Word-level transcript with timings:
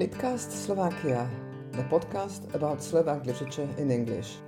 Litcast 0.00 0.48
Slovakia, 0.48 1.28
the 1.76 1.84
podcast 1.92 2.48
about 2.56 2.80
Slovak 2.80 3.28
literature 3.28 3.68
in 3.76 3.92
English. 3.92 4.40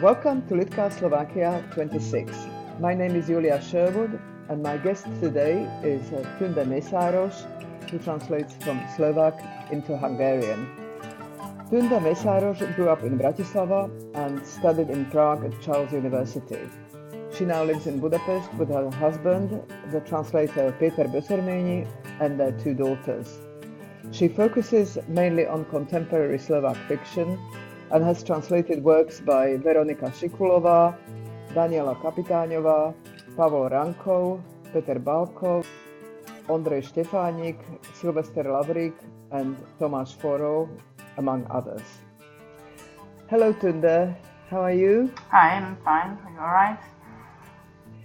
Welcome 0.00 0.48
to 0.48 0.56
Litcast 0.56 1.04
Slovakia 1.04 1.60
26. 1.76 2.32
My 2.80 2.96
name 2.96 3.20
is 3.20 3.28
Julia 3.28 3.60
Sherwood, 3.60 4.16
and 4.48 4.64
my 4.64 4.80
guest 4.80 5.04
today 5.20 5.68
is 5.84 6.00
uh, 6.16 6.24
Tünde 6.40 6.64
Who 7.90 7.98
translates 7.98 8.54
from 8.62 8.80
Slovak 8.94 9.42
into 9.72 9.96
Hungarian. 9.96 10.68
Tünde 11.70 11.98
Mészáros 12.00 12.60
grew 12.76 12.88
up 12.88 13.02
in 13.02 13.18
Bratislava 13.18 13.90
and 14.14 14.46
studied 14.46 14.90
in 14.90 15.06
Prague 15.06 15.44
at 15.44 15.60
Charles 15.60 15.92
University. 15.92 16.70
She 17.34 17.44
now 17.44 17.64
lives 17.64 17.88
in 17.88 17.98
Budapest 17.98 18.54
with 18.54 18.68
her 18.68 18.90
husband, 18.90 19.60
the 19.90 20.00
translator 20.00 20.70
Peter 20.78 21.04
Böszörményi, 21.04 21.88
and 22.20 22.38
their 22.38 22.52
two 22.52 22.74
daughters. 22.74 23.40
She 24.12 24.28
focuses 24.28 24.98
mainly 25.08 25.46
on 25.46 25.64
contemporary 25.64 26.38
Slovak 26.38 26.76
fiction 26.86 27.38
and 27.90 28.04
has 28.04 28.22
translated 28.22 28.84
works 28.84 29.20
by 29.20 29.56
Veronika 29.56 30.10
Šikulova, 30.10 30.96
Daniela 31.54 31.96
Kapitáňová, 32.00 32.94
Pavol 33.36 33.68
Rankov, 33.68 34.40
Peter 34.72 35.00
Balkov, 35.00 35.66
Ondrej 36.50 36.82
Štefánik, 36.82 37.56
Sylvester 37.94 38.42
Lavrik, 38.46 38.94
and 39.30 39.56
Tomáš 39.78 40.18
Forró, 40.18 40.68
among 41.16 41.46
others. 41.46 42.02
Hello, 43.30 43.52
Tünde. 43.52 44.16
How 44.50 44.62
are 44.62 44.74
you? 44.74 45.10
Hi, 45.30 45.54
I'm 45.54 45.76
fine. 45.84 46.18
Are 46.26 46.32
you 46.34 46.40
all 46.40 46.50
right? 46.50 46.82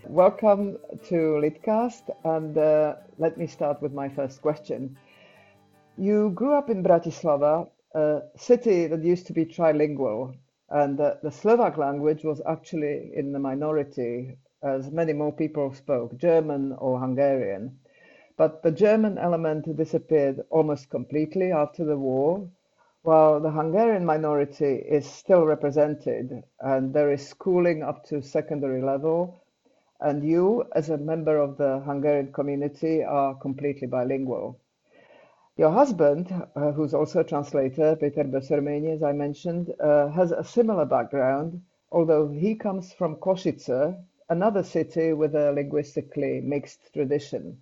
Welcome 0.07 0.77
to 1.09 1.41
Litcast, 1.41 2.13
and 2.23 2.55
uh, 2.55 2.93
let 3.17 3.35
me 3.35 3.47
start 3.47 3.81
with 3.81 3.93
my 3.93 4.09
first 4.09 4.43
question. 4.43 4.95
You 5.97 6.29
grew 6.35 6.53
up 6.53 6.69
in 6.69 6.83
Bratislava 6.83 7.67
a 7.95 8.21
city 8.37 8.85
that 8.85 9.03
used 9.03 9.25
to 9.25 9.33
be 9.33 9.45
trilingual, 9.45 10.37
and 10.69 11.01
uh, 11.01 11.15
the 11.23 11.31
Slovak 11.31 11.77
language 11.79 12.23
was 12.23 12.41
actually 12.45 13.09
in 13.15 13.31
the 13.31 13.39
minority, 13.39 14.37
as 14.61 14.91
many 14.91 15.13
more 15.13 15.33
people 15.33 15.73
spoke 15.73 16.15
German 16.17 16.73
or 16.77 16.99
Hungarian. 16.99 17.79
But 18.37 18.63
the 18.63 18.71
German 18.71 19.17
element 19.17 19.77
disappeared 19.77 20.43
almost 20.49 20.89
completely 20.89 21.53
after 21.53 21.85
the 21.85 21.97
war, 21.97 22.49
while 23.03 23.39
the 23.39 23.51
Hungarian 23.51 24.03
minority 24.03 24.75
is 24.75 25.09
still 25.09 25.45
represented, 25.45 26.43
and 26.59 26.93
there 26.93 27.11
is 27.11 27.25
schooling 27.25 27.81
up 27.81 28.03
to 28.07 28.21
secondary 28.21 28.81
level. 28.81 29.39
And 30.01 30.21
you, 30.21 30.65
as 30.73 30.89
a 30.89 30.97
member 30.97 31.37
of 31.37 31.55
the 31.55 31.79
Hungarian 31.79 32.33
community, 32.33 33.03
are 33.05 33.35
completely 33.35 33.87
bilingual. 33.87 34.59
Your 35.55 35.71
husband, 35.71 36.29
uh, 36.57 36.73
who's 36.73 36.93
also 36.93 37.21
a 37.21 37.23
translator, 37.23 37.95
Peter 37.95 38.25
Böszörményi, 38.25 38.95
as 38.95 39.03
I 39.03 39.13
mentioned, 39.13 39.73
uh, 39.79 40.09
has 40.09 40.33
a 40.33 40.43
similar 40.43 40.85
background, 40.85 41.61
although 41.89 42.27
he 42.27 42.55
comes 42.55 42.91
from 42.91 43.15
Košice, 43.15 43.95
another 44.29 44.63
city 44.63 45.13
with 45.13 45.35
a 45.35 45.53
linguistically 45.53 46.41
mixed 46.41 46.91
tradition. 46.93 47.57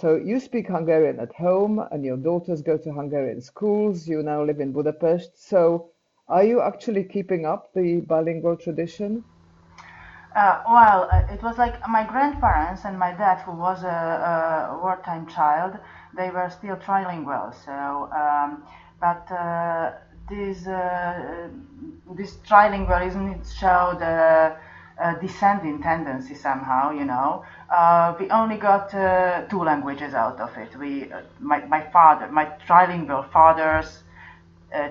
So 0.00 0.16
you 0.16 0.40
speak 0.40 0.68
Hungarian 0.68 1.20
at 1.20 1.34
home, 1.34 1.78
and 1.92 2.02
your 2.06 2.16
daughters 2.16 2.62
go 2.62 2.78
to 2.78 2.90
Hungarian 2.90 3.42
schools. 3.42 4.08
You 4.08 4.22
now 4.22 4.42
live 4.42 4.58
in 4.58 4.72
Budapest. 4.72 5.46
So 5.46 5.90
are 6.26 6.42
you 6.42 6.62
actually 6.62 7.04
keeping 7.04 7.44
up 7.44 7.74
the 7.74 8.00
bilingual 8.00 8.56
tradition? 8.56 9.24
Uh, 10.34 10.62
well, 10.66 11.08
uh, 11.12 11.22
it 11.30 11.42
was 11.42 11.58
like 11.58 11.86
my 11.86 12.04
grandparents 12.04 12.86
and 12.86 12.98
my 12.98 13.12
dad, 13.12 13.40
who 13.40 13.52
was 13.52 13.82
a, 13.84 14.72
a 14.72 14.78
wartime 14.82 15.26
child, 15.26 15.76
they 16.16 16.30
were 16.30 16.48
still 16.48 16.76
trilingual. 16.76 17.52
So, 17.52 18.08
um, 18.16 18.64
but 19.00 19.30
uh, 19.30 19.92
this 20.30 20.66
uh, 20.66 21.48
this 22.16 22.38
trilingualism 22.48 23.44
showed 23.58 24.00
a, 25.00 25.16
descending 25.20 25.80
tendency 25.82 26.34
somehow. 26.34 26.90
You 26.90 27.04
know, 27.04 27.44
uh, 27.70 28.14
we 28.18 28.30
only 28.30 28.56
got 28.56 28.94
uh, 28.94 29.42
two 29.48 29.62
languages 29.62 30.14
out 30.14 30.40
of 30.40 30.56
it. 30.56 30.76
We, 30.76 31.10
my, 31.38 31.64
my 31.66 31.82
father, 31.90 32.28
my 32.28 32.46
trilingual 32.66 33.30
father's 33.30 34.02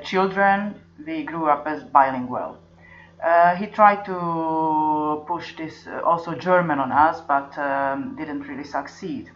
children, 0.03 0.75
we 1.05 1.23
grew 1.23 1.47
up 1.47 1.65
as 1.65 1.83
bilingual. 1.83 2.57
Uh, 3.23 3.53
he 3.55 3.67
tried 3.67 4.05
to 4.05 5.23
push 5.27 5.55
this 5.57 5.87
uh, 5.87 5.99
also 6.05 6.33
German 6.35 6.79
on 6.79 6.91
us, 6.91 7.19
but 7.21 7.57
um, 7.57 8.15
didn't 8.15 8.41
really 8.47 8.63
succeed. 8.63 9.29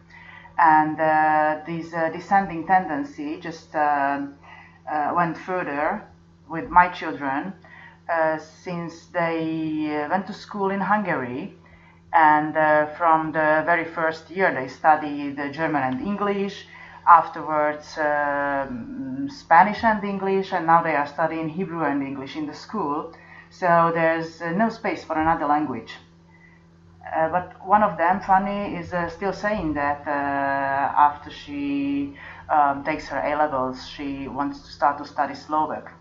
And 0.58 1.00
uh, 1.00 1.60
this 1.66 1.94
uh, 1.94 2.10
descending 2.10 2.66
tendency 2.66 3.40
just 3.40 3.76
uh, 3.76 4.22
uh, 4.90 5.14
went 5.16 5.38
further 5.38 6.04
with 6.48 6.70
my 6.70 6.88
children 6.90 7.54
since 8.64 9.08
they 9.08 10.08
went 10.10 10.28
to 10.28 10.34
school 10.34 10.70
in 10.70 10.82
Hungary. 10.82 11.56
And 12.14 12.54
from 12.98 13.32
the 13.32 13.64
very 13.66 13.86
first 13.86 14.30
year, 14.30 14.54
they 14.54 14.68
studied 14.68 15.38
German 15.52 15.84
and 15.84 16.02
English, 16.02 16.68
afterwards 17.08 17.88
Spanish 19.34 19.84
and 19.84 20.04
English, 20.04 20.54
and 20.54 20.68
now 20.68 20.84
they 20.84 20.96
are 20.96 21.08
studying 21.08 21.50
Hebrew 21.50 21.84
and 21.84 22.04
English 22.04 22.36
in 22.36 22.46
the 22.46 22.54
school 22.54 23.14
so 23.54 23.92
there's 23.94 24.42
uh, 24.42 24.50
no 24.52 24.70
space 24.70 25.04
for 25.04 25.20
another 25.20 25.46
language. 25.46 25.94
Uh, 27.06 27.30
but 27.30 27.54
one 27.64 27.84
of 27.84 27.98
them, 27.98 28.20
Fanny, 28.20 28.76
is 28.76 28.92
uh, 28.94 29.08
still 29.10 29.32
saying 29.32 29.76
that 29.76 30.08
uh, 30.08 30.10
after 30.10 31.30
she 31.30 32.18
um, 32.50 32.84
takes 32.84 33.08
her 33.10 33.20
A 33.20 33.36
levels, 33.38 33.88
she 33.88 34.28
wants 34.28 34.62
to 34.62 34.72
start 34.72 34.98
to 34.98 35.06
study 35.06 35.36
Slovak. 35.36 35.92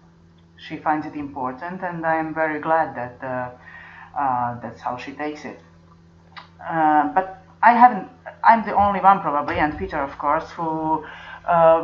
She 0.66 0.76
finds 0.76 1.06
it 1.06 1.14
important, 1.14 1.82
and 1.82 2.06
I'm 2.06 2.32
very 2.34 2.60
glad 2.60 2.94
that 2.94 3.18
uh, 3.22 4.18
uh, 4.18 4.60
that's 4.60 4.80
how 4.80 4.96
she 4.96 5.12
takes 5.12 5.44
it. 5.44 5.58
but 7.14 7.44
I 7.62 7.72
haven't. 7.72 8.08
I'm 8.44 8.64
the 8.64 8.74
only 8.74 9.00
one 9.00 9.20
probably, 9.20 9.58
and 9.58 9.76
Peter, 9.78 9.98
of 9.98 10.16
course, 10.18 10.50
who 10.52 11.04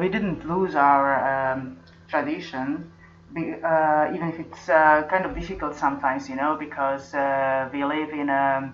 we 0.00 0.08
didn't 0.08 0.48
lose 0.48 0.74
our 0.74 1.06
um, 1.28 1.78
tradition 2.08 2.90
uh, 3.36 4.10
even 4.14 4.28
if 4.28 4.40
it's 4.40 4.68
uh, 4.68 5.06
kind 5.10 5.24
of 5.26 5.34
difficult 5.34 5.76
sometimes, 5.76 6.28
you 6.28 6.36
know, 6.36 6.56
because 6.58 7.14
uh, 7.14 7.68
we 7.72 7.84
live 7.84 8.10
in 8.10 8.28
a, 8.30 8.72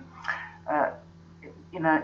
uh, 0.69 0.89
in 1.73 1.85
a 1.85 2.03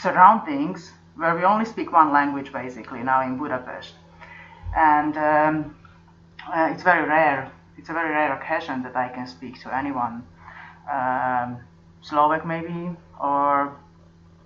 surroundings 0.00 0.92
where 1.16 1.34
we 1.34 1.42
only 1.42 1.64
speak 1.64 1.92
one 1.92 2.12
language 2.12 2.52
basically 2.52 3.02
now 3.02 3.22
in 3.22 3.36
Budapest, 3.36 3.94
and 4.76 5.16
um, 5.16 5.76
uh, 6.54 6.70
it's 6.72 6.82
very 6.82 7.06
rare. 7.08 7.50
It's 7.76 7.88
a 7.88 7.92
very 7.92 8.10
rare 8.10 8.32
occasion 8.34 8.82
that 8.82 8.96
I 8.96 9.08
can 9.08 9.26
speak 9.26 9.60
to 9.62 9.74
anyone, 9.74 10.26
um, 10.90 11.58
Slovak 12.02 12.44
maybe, 12.44 12.96
or 13.20 13.76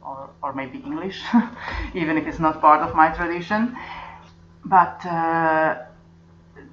or, 0.02 0.30
or 0.42 0.52
maybe 0.52 0.78
English, 0.78 1.22
even 1.94 2.18
if 2.18 2.26
it's 2.26 2.40
not 2.40 2.60
part 2.60 2.80
of 2.82 2.94
my 2.94 3.08
tradition, 3.10 3.76
but 4.64 4.98
uh, 5.06 5.76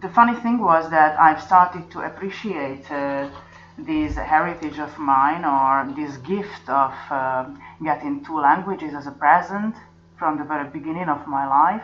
the 0.02 0.10
funny 0.10 0.34
thing 0.42 0.60
was 0.60 0.90
that 0.90 1.20
I've 1.20 1.42
started 1.42 1.92
to 1.92 2.00
appreciate 2.02 2.90
uh, 2.92 3.30
this 3.78 4.16
heritage 4.16 4.80
of 4.80 4.98
mine 4.98 5.46
or 5.46 5.94
this 5.96 6.18
gift 6.18 6.68
of 6.70 6.94
uh, 7.10 7.46
getting 7.84 8.26
two 8.26 8.40
languages 8.40 8.94
as 8.94 9.08
a 9.08 9.12
present 9.12 9.76
from 10.18 10.38
the 10.38 10.44
very 10.44 10.68
beginning 10.68 11.08
of 11.08 11.26
my 11.28 11.48
life 11.48 11.84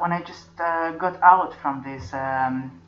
when 0.00 0.12
I 0.12 0.22
just 0.26 0.48
uh, 0.58 0.92
got 0.92 1.20
out 1.22 1.54
from 1.60 1.82
this 1.82 2.12
um, 2.12 2.80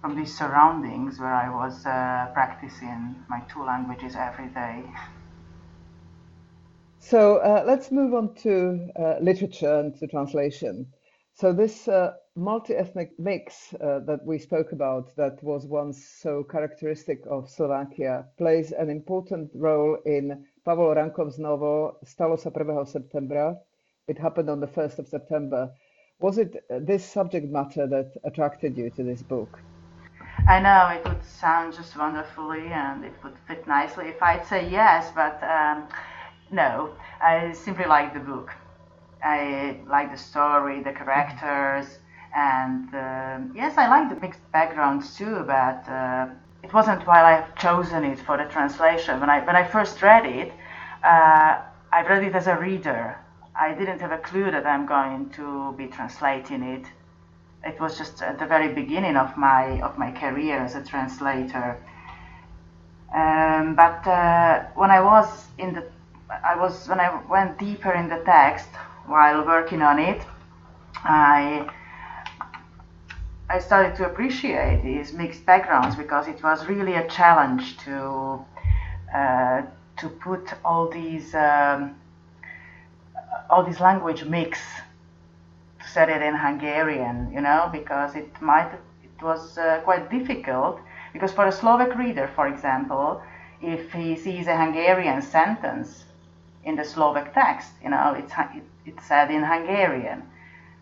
from 0.00 0.16
these 0.16 0.36
surroundings 0.36 1.18
where 1.18 1.34
I 1.34 1.48
was 1.48 1.84
uh, 1.86 2.28
practicing 2.32 3.16
my 3.28 3.40
two 3.52 3.64
languages 3.64 4.14
every 4.16 4.48
day. 4.48 4.84
So 6.98 7.38
uh, 7.38 7.64
let's 7.66 7.90
move 7.90 8.14
on 8.14 8.34
to 8.42 8.88
literature 9.20 9.80
and 9.80 9.94
to 9.98 10.06
translation. 10.06 10.86
So 11.38 11.52
this 11.52 11.86
uh, 11.86 12.14
multi-ethnic 12.34 13.12
mix 13.18 13.74
uh, 13.74 14.00
that 14.06 14.24
we 14.24 14.38
spoke 14.38 14.72
about, 14.72 15.14
that 15.16 15.42
was 15.42 15.66
once 15.66 16.02
so 16.22 16.42
characteristic 16.42 17.20
of 17.28 17.50
Slovakia, 17.50 18.24
plays 18.38 18.72
an 18.72 18.88
important 18.88 19.50
role 19.54 19.98
in 20.06 20.46
Pavol 20.64 20.94
Rankov's 20.94 21.38
novel 21.38 21.98
Stalo 22.06 22.38
sa 22.40 22.48
1. 22.48 22.86
septembra. 22.86 23.58
It 24.08 24.18
happened 24.18 24.48
on 24.48 24.60
the 24.60 24.66
1st 24.66 24.98
of 24.98 25.08
September. 25.08 25.72
Was 26.20 26.38
it 26.38 26.64
this 26.68 27.04
subject 27.04 27.48
matter 27.50 27.86
that 27.86 28.16
attracted 28.24 28.76
you 28.76 28.90
to 28.90 29.02
this 29.02 29.22
book? 29.22 29.62
I 30.48 30.60
know 30.60 30.88
it 30.88 31.06
would 31.06 31.24
sound 31.24 31.74
just 31.74 31.96
wonderfully 31.96 32.66
and 32.68 33.04
it 33.04 33.12
would 33.22 33.38
fit 33.46 33.66
nicely 33.66 34.08
if 34.08 34.22
I'd 34.22 34.46
say 34.46 34.68
yes, 34.68 35.10
but 35.14 35.42
um, 35.42 35.88
no, 36.50 36.90
I 37.20 37.52
simply 37.52 37.86
like 37.86 38.14
the 38.14 38.20
book. 38.20 38.52
I 39.22 39.80
like 39.88 40.10
the 40.12 40.18
story, 40.18 40.82
the 40.82 40.92
characters, 40.92 41.98
And 42.34 42.94
uh, 42.94 43.38
yes, 43.54 43.76
I 43.78 43.88
like 43.88 44.08
the 44.10 44.20
mixed 44.20 44.42
backgrounds 44.52 45.16
too, 45.16 45.44
but 45.46 45.88
uh, 45.88 46.28
it 46.62 46.72
wasn't 46.72 47.06
while 47.06 47.24
I've 47.24 47.54
chosen 47.56 48.04
it 48.04 48.18
for 48.20 48.36
the 48.36 48.44
translation. 48.44 49.20
When 49.20 49.30
I 49.30 49.40
when 49.44 49.56
I 49.56 49.64
first 49.64 50.02
read 50.02 50.26
it, 50.26 50.52
uh, 51.04 51.60
I 51.92 52.02
read 52.08 52.24
it 52.24 52.34
as 52.34 52.46
a 52.46 52.56
reader. 52.56 53.18
I 53.58 53.72
didn't 53.72 54.00
have 54.00 54.12
a 54.12 54.18
clue 54.18 54.50
that 54.50 54.66
I'm 54.66 54.86
going 54.86 55.30
to 55.30 55.72
be 55.78 55.86
translating 55.86 56.62
it. 56.62 56.84
It 57.64 57.80
was 57.80 57.96
just 57.96 58.22
at 58.22 58.38
the 58.38 58.46
very 58.46 58.72
beginning 58.72 59.16
of 59.16 59.36
my 59.36 59.80
of 59.80 59.96
my 59.98 60.10
career 60.12 60.58
as 60.58 60.74
a 60.74 60.84
translator. 60.84 61.78
Um, 63.14 63.74
but 63.74 64.06
uh, 64.06 64.64
when 64.74 64.90
I 64.90 65.00
was 65.00 65.46
in 65.58 65.72
the, 65.72 65.84
I 66.30 66.54
was 66.56 66.86
when 66.86 67.00
I 67.00 67.20
went 67.28 67.58
deeper 67.58 67.92
in 67.92 68.08
the 68.08 68.22
text 68.24 68.68
while 69.06 69.44
working 69.46 69.80
on 69.80 69.98
it, 69.98 70.22
I 71.04 71.68
I 73.48 73.58
started 73.58 73.96
to 73.96 74.06
appreciate 74.06 74.82
these 74.82 75.12
mixed 75.12 75.46
backgrounds 75.46 75.96
because 75.96 76.28
it 76.28 76.42
was 76.42 76.66
really 76.66 76.94
a 76.94 77.08
challenge 77.08 77.78
to 77.78 78.44
uh, 79.14 79.62
to 79.96 80.08
put 80.08 80.52
all 80.62 80.88
these 80.88 81.34
um, 81.34 81.96
all 83.50 83.62
this 83.62 83.80
language 83.80 84.24
mix 84.24 84.60
to 85.80 85.88
set 85.88 86.08
it 86.08 86.22
in 86.22 86.34
Hungarian, 86.34 87.32
you 87.32 87.40
know, 87.40 87.68
because 87.72 88.14
it 88.14 88.30
might 88.40 88.70
it 89.02 89.22
was 89.22 89.58
uh, 89.58 89.80
quite 89.84 90.10
difficult 90.10 90.80
because 91.12 91.32
for 91.32 91.46
a 91.46 91.52
Slovak 91.52 91.96
reader, 91.96 92.28
for 92.34 92.46
example, 92.46 93.22
if 93.62 93.92
he 93.92 94.16
sees 94.16 94.46
a 94.46 94.56
Hungarian 94.56 95.22
sentence 95.22 96.04
in 96.64 96.76
the 96.76 96.84
Slovak 96.84 97.32
text, 97.32 97.72
you 97.82 97.90
know, 97.90 98.14
it's 98.18 98.32
it's 98.84 99.04
said 99.06 99.30
in 99.30 99.42
Hungarian 99.42 100.22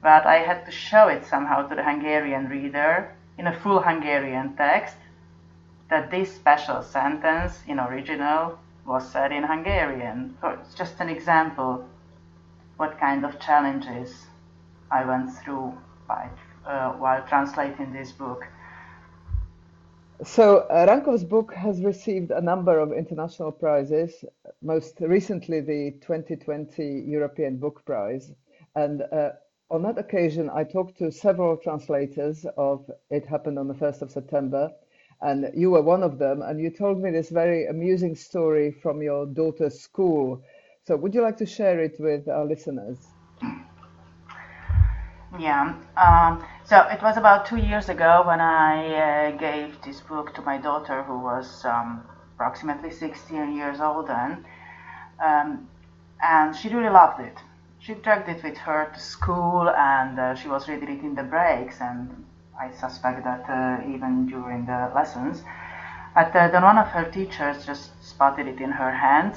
but 0.05 0.27
I 0.27 0.41
had 0.41 0.67
to 0.67 0.71
show 0.71 1.09
it 1.09 1.25
somehow 1.25 1.67
to 1.67 1.75
the 1.75 1.83
Hungarian 1.83 2.47
reader 2.47 3.17
in 3.39 3.47
a 3.47 3.59
full 3.61 3.81
Hungarian 3.81 4.55
text 4.55 4.97
that 5.89 6.11
this 6.11 6.31
special 6.37 6.83
sentence 6.83 7.63
in 7.67 7.81
original 7.81 8.59
was 8.85 9.11
said 9.11 9.33
in 9.33 9.45
Hungarian. 9.45 10.37
So 10.43 10.49
it's 10.49 10.75
just 10.75 11.01
an 11.01 11.09
example 11.09 11.89
what 12.77 12.99
kind 12.99 13.25
of 13.25 13.39
challenges 13.41 14.27
I 14.91 15.05
went 15.05 15.33
through 15.39 15.77
by, 16.09 16.29
uh, 16.67 16.93
while 16.93 17.25
translating 17.27 17.93
this 17.93 18.13
book. 18.13 18.45
So 20.23 20.59
uh, 20.71 20.87
Rankov's 20.87 21.25
book 21.25 21.53
has 21.55 21.83
received 21.83 22.31
a 22.31 22.41
number 22.41 22.79
of 22.79 22.93
international 22.93 23.51
prizes, 23.51 24.25
most 24.63 25.01
recently 25.01 25.61
the 25.61 25.93
2020 26.01 27.05
European 27.07 27.57
Book 27.57 27.85
Prize. 27.85 28.33
And 28.77 29.03
uh, 29.13 29.31
on 29.71 29.83
that 29.83 29.99
occasion, 29.99 30.51
I 30.55 30.65
talked 30.65 30.99
to 30.99 31.11
several 31.11 31.57
translators 31.57 32.47
of 32.57 32.89
It 33.11 33.27
Happened 33.27 33.59
on 33.59 33.67
the 33.67 33.75
1st 33.75 34.03
of 34.03 34.11
September, 34.11 34.71
and 35.21 35.51
you 35.55 35.71
were 35.71 35.83
one 35.83 36.03
of 36.03 36.19
them, 36.19 36.43
and 36.43 36.61
you 36.61 36.71
told 36.71 37.03
me 37.03 37.11
this 37.11 37.31
very 37.31 37.67
amusing 37.67 38.15
story 38.15 38.71
from 38.71 39.03
your 39.03 39.27
daughter's 39.27 39.81
school. 39.81 40.43
So, 40.87 40.97
would 40.97 41.15
you 41.15 41.23
like 41.23 41.39
to 41.39 41.47
share 41.47 41.81
it 41.81 41.97
with 41.99 42.29
our 42.29 42.45
listeners? 42.45 42.99
Yeah. 45.39 45.75
Um, 45.97 46.47
so 46.65 46.83
it 46.89 47.03
was 47.03 47.17
about 47.17 47.47
two 47.47 47.57
years 47.57 47.89
ago 47.89 48.23
when 48.27 48.41
I 48.41 49.31
uh, 49.33 49.37
gave 49.37 49.81
this 49.83 50.01
book 50.01 50.35
to 50.35 50.43
my 50.43 50.59
daughter, 50.59 51.03
who 51.03 51.19
was 51.19 51.65
um, 51.65 52.05
approximately 52.35 52.91
16 52.91 53.57
years 53.57 53.81
old 53.81 54.07
then, 54.07 54.45
um, 55.25 55.69
and 56.23 56.55
she 56.55 56.69
really 56.69 56.91
loved 56.91 57.21
it 57.21 57.37
she 57.85 57.93
dragged 57.93 58.29
it 58.31 58.43
with 58.43 58.57
her 58.57 58.91
to 58.95 58.99
school 58.99 59.69
and 59.69 60.19
uh, 60.19 60.35
she 60.35 60.49
was 60.49 60.69
reading 60.69 60.89
it 60.89 61.05
in 61.05 61.15
the 61.15 61.23
breaks 61.23 61.83
and 61.83 62.25
I 62.59 62.71
suspect 62.71 63.25
that 63.25 63.45
uh, 63.47 63.87
even 63.87 64.27
during 64.27 64.65
the 64.65 64.91
lessons. 64.95 65.43
But 66.15 66.35
uh, 66.35 66.49
then 66.49 66.63
one 66.63 66.79
of 66.79 66.87
her 66.89 67.05
teachers 67.05 67.67
just 67.67 67.91
spotted 68.03 68.47
it 68.47 68.59
in 68.59 68.71
her 68.71 68.91
hand 68.91 69.35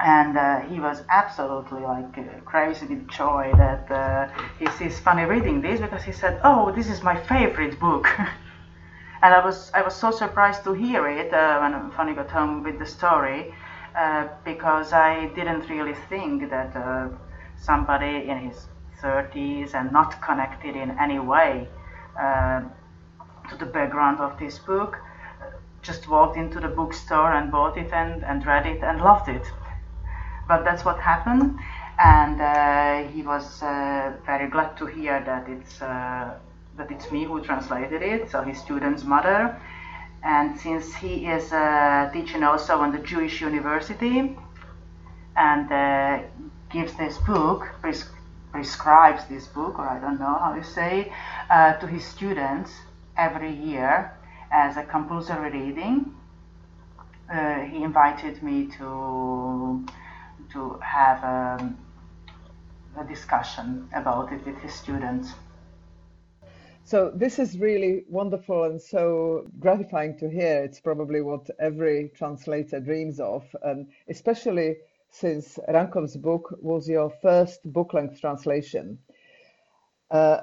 and 0.00 0.36
uh, 0.36 0.60
he 0.60 0.80
was 0.80 1.02
absolutely 1.08 1.80
like 1.80 2.18
uh, 2.18 2.22
crazy 2.44 2.86
with 2.86 3.08
joy 3.08 3.52
that 3.56 3.90
uh, 3.90 4.28
he 4.58 4.66
sees 4.66 4.98
Fanny 4.98 5.24
reading 5.24 5.60
this 5.60 5.80
because 5.80 6.02
he 6.02 6.12
said, 6.12 6.40
"Oh, 6.44 6.70
this 6.70 6.88
is 6.88 7.02
my 7.02 7.16
favorite 7.16 7.78
book." 7.78 8.08
and 9.22 9.34
I 9.34 9.44
was 9.44 9.70
I 9.74 9.82
was 9.82 9.94
so 9.94 10.10
surprised 10.10 10.64
to 10.64 10.72
hear 10.72 11.08
it 11.08 11.32
when 11.32 11.90
Fanny 11.92 12.14
got 12.14 12.30
home 12.30 12.62
with 12.62 12.78
the 12.78 12.86
story 12.86 13.54
because 14.44 14.92
I 14.92 15.26
didn't 15.34 15.68
really 15.70 15.94
think 16.08 16.50
that 16.50 16.74
somebody 17.56 18.28
in 18.28 18.38
his 18.38 18.68
30s 19.02 19.74
and 19.74 19.92
not 19.92 20.20
connected 20.20 20.76
in 20.76 20.90
any 20.98 21.18
way 21.18 21.68
uh, 22.18 22.60
to 23.48 23.56
the 23.56 23.66
background 23.66 24.20
of 24.20 24.38
this 24.38 24.58
book 24.58 24.98
just 25.82 26.08
walked 26.08 26.36
into 26.36 26.60
the 26.60 26.68
bookstore 26.68 27.32
and 27.32 27.50
bought 27.50 27.76
it 27.76 27.92
and, 27.92 28.24
and 28.24 28.44
read 28.44 28.66
it 28.66 28.82
and 28.82 29.00
loved 29.00 29.28
it. 29.28 29.46
But 30.48 30.64
that's 30.64 30.84
what 30.84 31.00
happened, 31.00 31.58
and 31.98 32.40
uh, 32.40 33.10
he 33.10 33.22
was 33.22 33.62
uh, 33.62 34.12
very 34.24 34.48
glad 34.48 34.76
to 34.76 34.86
hear 34.86 35.20
that 35.26 35.48
it's 35.48 35.82
uh, 35.82 36.38
that 36.76 36.90
it's 36.90 37.10
me 37.10 37.24
who 37.24 37.42
translated 37.42 38.02
it, 38.02 38.30
so 38.30 38.42
his 38.42 38.58
student's 38.58 39.02
mother. 39.02 39.60
And 40.22 40.58
since 40.58 40.94
he 40.94 41.26
is 41.26 41.52
uh, 41.52 42.10
teaching 42.12 42.42
also 42.44 42.78
on 42.78 42.92
the 42.92 42.98
Jewish 42.98 43.40
University, 43.40 44.36
and 45.36 45.72
uh, 45.72 46.22
gives 46.70 46.94
this 46.94 47.18
book, 47.18 47.68
pres- 47.80 48.10
prescribes 48.52 49.24
this 49.26 49.46
book, 49.48 49.78
or 49.78 49.88
I 49.88 49.98
don't 49.98 50.18
know 50.18 50.38
how 50.38 50.54
you 50.54 50.62
say, 50.62 51.12
uh, 51.50 51.74
to 51.74 51.86
his 51.86 52.04
students 52.04 52.72
every 53.16 53.52
year 53.52 54.12
as 54.52 54.76
a 54.76 54.84
compulsory 54.84 55.50
reading. 55.50 56.14
He 57.70 57.82
invited 57.82 58.42
me 58.42 58.68
to 58.78 59.84
to 60.52 60.78
have 60.80 61.22
a, 61.22 61.56
um, 61.60 61.78
a 62.98 63.04
discussion 63.04 63.88
about 63.94 64.32
it 64.32 64.44
with 64.46 64.56
his 64.58 64.72
students. 64.74 65.32
So 66.84 67.10
this 67.12 67.40
is 67.40 67.58
really 67.58 68.04
wonderful 68.08 68.62
and 68.64 68.80
so 68.80 69.46
gratifying 69.58 70.16
to 70.18 70.30
hear. 70.30 70.62
It's 70.62 70.78
probably 70.78 71.20
what 71.20 71.50
every 71.58 72.12
translator 72.14 72.78
dreams 72.78 73.18
of, 73.18 73.44
and 73.62 73.88
especially 74.08 74.76
since 75.10 75.58
Rankov's 75.68 76.16
book 76.16 76.56
was 76.60 76.88
your 76.88 77.10
first 77.22 77.60
book-length 77.72 78.20
translation. 78.20 78.98
Uh, 80.10 80.42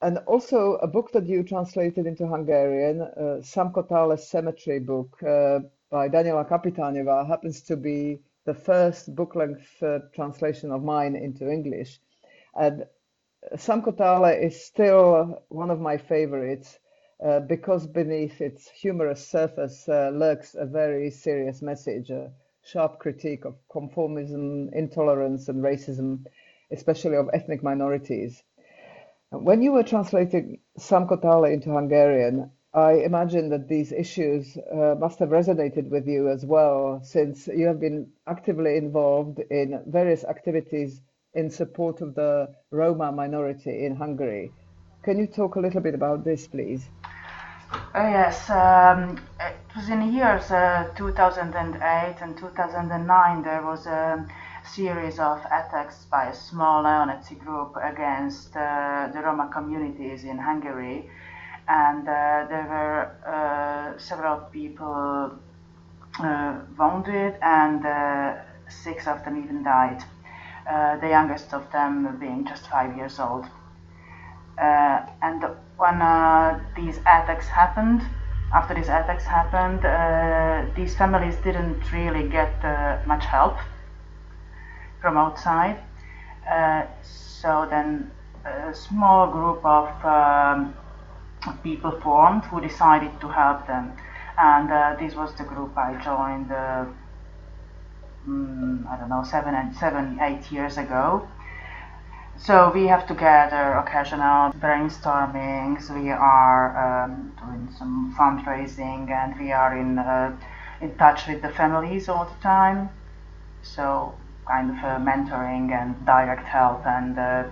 and 0.00 0.18
also 0.26 0.76
a 0.76 0.86
book 0.86 1.12
that 1.12 1.26
you 1.26 1.42
translated 1.42 2.06
into 2.06 2.26
Hungarian, 2.26 3.02
uh, 3.02 3.42
Cemetery 3.42 4.80
book 4.80 5.22
uh, 5.22 5.60
by 5.90 6.08
Daniela 6.08 6.48
Kapitanova 6.48 7.26
happens 7.26 7.60
to 7.60 7.76
be 7.76 8.18
the 8.44 8.54
first 8.54 9.14
book-length 9.14 9.82
uh, 9.82 9.98
translation 10.14 10.70
of 10.72 10.82
mine 10.82 11.16
into 11.16 11.50
English. 11.50 12.00
And 12.54 12.86
Samko 13.56 13.92
Tále 13.96 14.40
is 14.40 14.64
still 14.64 15.42
one 15.48 15.70
of 15.70 15.80
my 15.80 15.96
favorites 15.96 16.78
uh, 17.24 17.40
because 17.40 17.86
beneath 17.86 18.40
its 18.40 18.68
humorous 18.68 19.26
surface 19.26 19.88
uh, 19.88 20.10
lurks 20.12 20.54
a 20.54 20.66
very 20.66 21.10
serious 21.10 21.62
message, 21.62 22.10
a 22.10 22.32
sharp 22.64 22.98
critique 22.98 23.44
of 23.44 23.56
conformism, 23.68 24.72
intolerance, 24.72 25.48
and 25.48 25.62
racism, 25.62 26.24
especially 26.70 27.16
of 27.16 27.28
ethnic 27.32 27.62
minorities. 27.62 28.42
When 29.30 29.62
you 29.62 29.72
were 29.72 29.82
translating 29.82 30.58
Samko 30.78 31.20
Tále 31.22 31.52
into 31.52 31.70
Hungarian, 31.70 32.50
I 32.74 32.92
imagine 33.04 33.50
that 33.50 33.68
these 33.68 33.92
issues 33.92 34.56
uh, 34.56 34.94
must 34.98 35.18
have 35.18 35.28
resonated 35.28 35.90
with 35.90 36.06
you 36.06 36.30
as 36.30 36.46
well, 36.46 37.00
since 37.02 37.46
you 37.46 37.66
have 37.66 37.80
been 37.80 38.10
actively 38.26 38.76
involved 38.78 39.40
in 39.50 39.82
various 39.86 40.24
activities 40.24 41.02
in 41.34 41.50
support 41.50 42.00
of 42.00 42.14
the 42.14 42.48
Roma 42.70 43.12
minority 43.12 43.84
in 43.84 43.94
Hungary. 43.94 44.52
Can 45.02 45.18
you 45.18 45.26
talk 45.26 45.56
a 45.56 45.60
little 45.60 45.82
bit 45.82 45.94
about 45.94 46.24
this, 46.24 46.46
please? 46.46 46.88
Oh, 47.94 48.08
yes, 48.08 48.48
um, 48.48 49.20
it 49.40 49.56
was 49.76 49.88
in 49.90 50.00
the 50.00 50.06
years 50.06 50.50
uh, 50.50 50.90
2008 50.96 52.16
and 52.22 52.36
2009. 52.36 53.42
There 53.42 53.62
was 53.62 53.86
a 53.86 54.26
series 54.64 55.18
of 55.18 55.40
attacks 55.46 56.04
by 56.10 56.26
a 56.26 56.34
small 56.34 56.82
neo-Nazi 56.82 57.34
group 57.34 57.76
against 57.82 58.56
uh, 58.56 59.10
the 59.12 59.20
Roma 59.20 59.50
communities 59.52 60.24
in 60.24 60.38
Hungary, 60.38 61.10
and 61.72 62.06
uh, 62.06 62.44
there 62.50 62.66
were 62.68 63.00
uh, 63.26 63.98
several 63.98 64.36
people 64.52 65.32
uh, 66.20 66.58
wounded, 66.78 67.34
and 67.40 67.82
six 68.68 69.06
of 69.06 69.24
them 69.24 69.42
even 69.42 69.62
died. 69.62 70.04
the 71.00 71.08
youngest 71.08 71.54
of 71.54 71.64
them 71.72 72.16
being 72.20 72.44
just 72.46 72.68
five 72.68 72.96
years 72.96 73.18
old. 73.18 73.46
and 74.58 75.44
when 75.76 75.98
these 76.76 76.98
attacks 76.98 77.48
happened, 77.48 78.02
after 78.52 78.74
these 78.74 78.88
attacks 78.88 79.24
happened, 79.24 79.84
uh, 79.84 80.66
these 80.76 80.94
families 80.94 81.36
didn't 81.36 81.90
really 81.90 82.28
get 82.28 82.52
uh, 82.62 82.98
much 83.06 83.24
help 83.24 83.56
from 85.00 85.16
outside. 85.16 85.78
Uh, 86.48 86.84
so 87.02 87.66
then 87.70 88.10
a 88.44 88.74
small 88.74 89.26
group 89.30 89.64
of 89.64 89.88
um, 90.04 90.74
people 91.62 91.92
formed 92.00 92.44
who 92.44 92.60
decided 92.60 93.20
to 93.20 93.28
help 93.28 93.66
them. 93.66 93.92
And 94.38 94.70
uh, 94.70 94.96
this 94.98 95.14
was 95.14 95.34
the 95.34 95.44
group 95.44 95.76
I 95.76 95.94
joined, 96.02 96.50
uh, 96.50 96.86
mm, 98.26 98.86
I 98.88 98.96
don't 98.96 99.08
know, 99.08 99.24
seven, 99.24 99.54
and 99.54 99.74
seven, 99.76 100.18
eight 100.20 100.50
years 100.50 100.78
ago. 100.78 101.28
So 102.38 102.72
we 102.74 102.86
have 102.86 103.06
together 103.06 103.74
occasional 103.74 104.52
brainstormings. 104.54 105.90
We 105.90 106.10
are 106.10 107.04
um, 107.04 107.32
doing 107.38 107.68
some 107.78 108.14
fundraising, 108.18 109.10
and 109.10 109.38
we 109.38 109.52
are 109.52 109.76
in 109.76 109.98
uh, 109.98 110.36
in 110.80 110.96
touch 110.96 111.28
with 111.28 111.42
the 111.42 111.50
families 111.50 112.08
all 112.08 112.24
the 112.24 112.42
time. 112.42 112.88
So 113.62 114.14
kind 114.48 114.70
of 114.70 114.76
uh, 114.78 114.98
mentoring 114.98 115.70
and 115.70 115.94
direct 116.04 116.44
help 116.44 116.84
and 116.84 117.16
uh, 117.16 117.44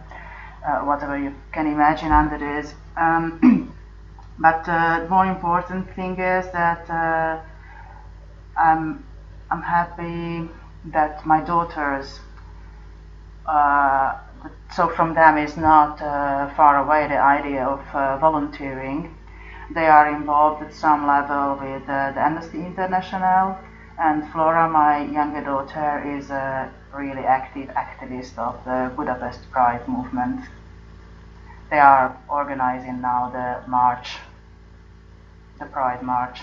uh 0.67 0.81
whatever 0.81 1.17
you 1.17 1.33
can 1.53 1.67
imagine 1.69 2.11
under 2.11 2.37
this. 2.37 2.75
Um, 2.97 3.73
but 4.41 4.69
uh, 4.69 5.01
the 5.01 5.09
more 5.09 5.27
important 5.27 5.95
thing 5.95 6.19
is 6.19 6.51
that 6.53 6.91
uh, 6.91 7.39
I'm 8.59 9.05
I'm 9.51 9.63
happy 9.63 10.49
that 10.87 11.27
my 11.27 11.41
daughters 11.41 12.21
so 14.71 14.89
from 14.89 15.15
them 15.15 15.37
is 15.37 15.57
not 15.57 16.01
uh, 16.01 16.49
far 16.55 16.79
away 16.79 17.07
the 17.09 17.19
idea 17.19 17.65
of 17.65 17.81
uh, 17.95 18.17
volunteering. 18.19 19.11
They 19.71 19.87
are 19.87 20.09
involved 20.09 20.63
at 20.63 20.73
some 20.73 21.07
level 21.07 21.57
with 21.61 21.89
uh, 21.89 22.13
the 22.13 22.21
Amnesty 22.21 22.59
International, 22.59 23.57
and 23.99 24.27
Flora, 24.33 24.69
my 24.69 25.05
younger 25.05 25.43
daughter, 25.43 26.03
is 26.17 26.31
a 26.31 26.71
really 26.95 27.25
active 27.25 27.69
activist 27.71 28.39
of 28.39 28.57
the 28.65 28.91
Budapest 28.97 29.51
Pride 29.51 29.87
movement. 29.87 30.41
They 31.71 31.79
are 31.79 32.17
organizing 32.29 33.01
now 33.01 33.31
the 33.31 33.69
march, 33.69 34.19
the 35.61 35.67
Pride 35.67 36.03
March. 36.03 36.41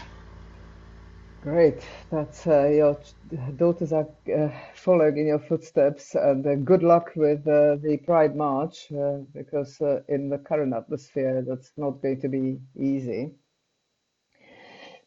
Great. 1.42 1.82
That's 2.12 2.48
uh, 2.48 2.68
your 2.68 2.98
daughters 3.56 3.94
are 3.94 4.08
uh, 4.36 4.50
following 4.74 5.18
in 5.18 5.28
your 5.28 5.40
footsteps, 5.40 6.16
and 6.16 6.46
uh, 6.46 6.56
good 6.56 6.84
luck 6.84 7.12
with 7.16 7.48
uh, 7.48 7.76
the 7.76 7.98
Pride 8.06 8.36
March 8.36 8.92
uh, 8.92 9.20
because 9.34 9.80
uh, 9.82 10.02
in 10.08 10.30
the 10.30 10.38
current 10.38 10.74
atmosphere, 10.74 11.44
that's 11.48 11.72
not 11.78 12.02
going 12.02 12.22
to 12.22 12.28
be 12.28 12.60
easy. 12.76 13.32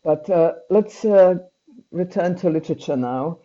But 0.02 0.28
let's 0.70 1.04
return 1.90 2.36
to 2.36 2.48
literature 2.48 2.96
now. 2.96 3.40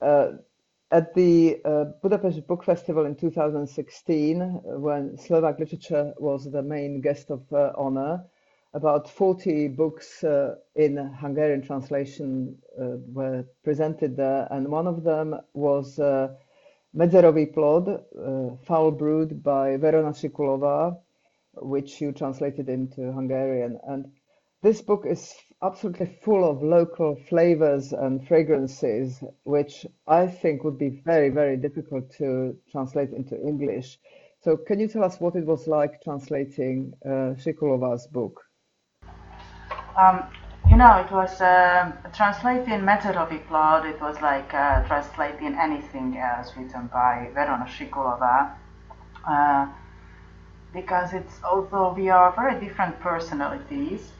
at 0.00 1.14
the 1.14 1.60
Budapest 2.02 2.44
Book 2.48 2.64
Festival 2.64 3.06
in 3.06 3.14
2016, 3.14 4.40
when 4.64 5.16
Slovak 5.16 5.60
literature 5.60 6.12
was 6.18 6.50
the 6.50 6.62
main 6.62 7.00
guest 7.00 7.30
of 7.30 7.42
honor, 7.52 8.24
about 8.76 9.08
40 9.08 9.68
books 9.68 10.22
uh, 10.22 10.54
in 10.74 10.98
Hungarian 10.98 11.62
translation 11.62 12.58
uh, 12.78 12.98
were 13.08 13.46
presented 13.64 14.18
there, 14.18 14.46
and 14.50 14.68
one 14.68 14.86
of 14.86 15.02
them 15.02 15.34
was 15.54 15.98
uh, 15.98 16.28
Medzerový 16.94 17.54
Plod, 17.54 17.88
uh, 17.88 18.56
Foul 18.66 18.90
Brood 18.90 19.42
by 19.42 19.78
Verona 19.78 20.10
Sikulova, 20.10 20.98
which 21.54 22.02
you 22.02 22.12
translated 22.12 22.68
into 22.68 23.10
Hungarian. 23.12 23.78
And 23.88 24.12
this 24.62 24.82
book 24.82 25.06
is 25.08 25.34
absolutely 25.62 26.18
full 26.22 26.44
of 26.44 26.62
local 26.62 27.16
flavors 27.30 27.94
and 27.94 28.28
fragrances, 28.28 29.24
which 29.44 29.86
I 30.06 30.26
think 30.26 30.64
would 30.64 30.76
be 30.76 31.00
very, 31.02 31.30
very 31.30 31.56
difficult 31.56 32.10
to 32.18 32.54
translate 32.70 33.12
into 33.12 33.40
English. 33.40 33.98
So, 34.42 34.58
can 34.58 34.78
you 34.80 34.88
tell 34.88 35.02
us 35.02 35.18
what 35.18 35.34
it 35.34 35.46
was 35.46 35.66
like 35.66 36.02
translating 36.02 36.92
uh, 37.06 37.40
Sikulova's 37.40 38.06
book? 38.06 38.45
Um, 39.96 40.24
you 40.68 40.76
know, 40.76 40.98
it 40.98 41.10
was 41.10 41.40
uh, 41.40 41.90
translating 42.12 42.80
Medzerový 42.80 43.46
Plod. 43.46 43.86
It 43.86 44.00
was 44.00 44.20
like 44.20 44.52
uh, 44.52 44.82
translating 44.86 45.56
anything 45.58 46.18
else 46.18 46.52
written 46.56 46.88
by 46.92 47.30
Verona 47.32 47.64
Sikulova. 47.64 48.52
Uh, 49.26 49.66
because 50.74 51.14
it's 51.14 51.40
although 51.42 51.94
we 51.94 52.10
are 52.10 52.30
very 52.32 52.60
different 52.60 53.00
personalities, 53.00 54.10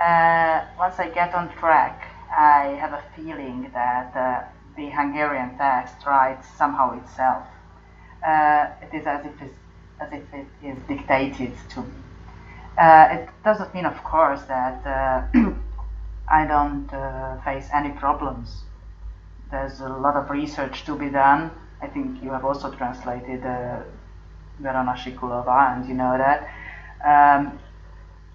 uh, 0.00 0.64
once 0.78 1.00
I 1.00 1.08
get 1.08 1.34
on 1.34 1.50
track, 1.56 2.06
I 2.30 2.76
have 2.80 2.92
a 2.92 3.02
feeling 3.16 3.70
that 3.74 4.14
uh, 4.14 4.44
the 4.76 4.90
Hungarian 4.90 5.58
text 5.58 6.06
writes 6.06 6.46
somehow 6.56 6.96
itself. 7.00 7.44
Uh, 8.24 8.68
it 8.82 8.94
is 8.94 9.06
as 9.06 9.24
if, 9.26 9.42
as 10.00 10.12
if 10.12 10.22
it 10.32 10.46
is 10.62 10.78
dictated 10.86 11.52
to 11.70 11.80
me. 11.80 12.04
Uh, 12.76 13.08
it 13.12 13.28
doesn't 13.44 13.72
mean, 13.74 13.86
of 13.86 14.02
course, 14.02 14.42
that 14.42 14.84
uh, 14.84 15.26
I 16.28 16.46
don't 16.46 16.92
uh, 16.92 17.40
face 17.42 17.68
any 17.72 17.90
problems. 17.90 18.62
There's 19.50 19.80
a 19.80 19.88
lot 19.88 20.16
of 20.16 20.30
research 20.30 20.84
to 20.86 20.96
be 20.96 21.08
done. 21.08 21.52
I 21.80 21.86
think 21.86 22.22
you 22.22 22.30
have 22.30 22.44
also 22.44 22.72
translated 22.72 23.44
uh, 23.44 23.82
Verona 24.58 24.94
Sikulova, 24.94 25.76
and 25.76 25.88
you 25.88 25.94
know 25.94 26.18
that. 26.18 26.48
Um, 27.04 27.58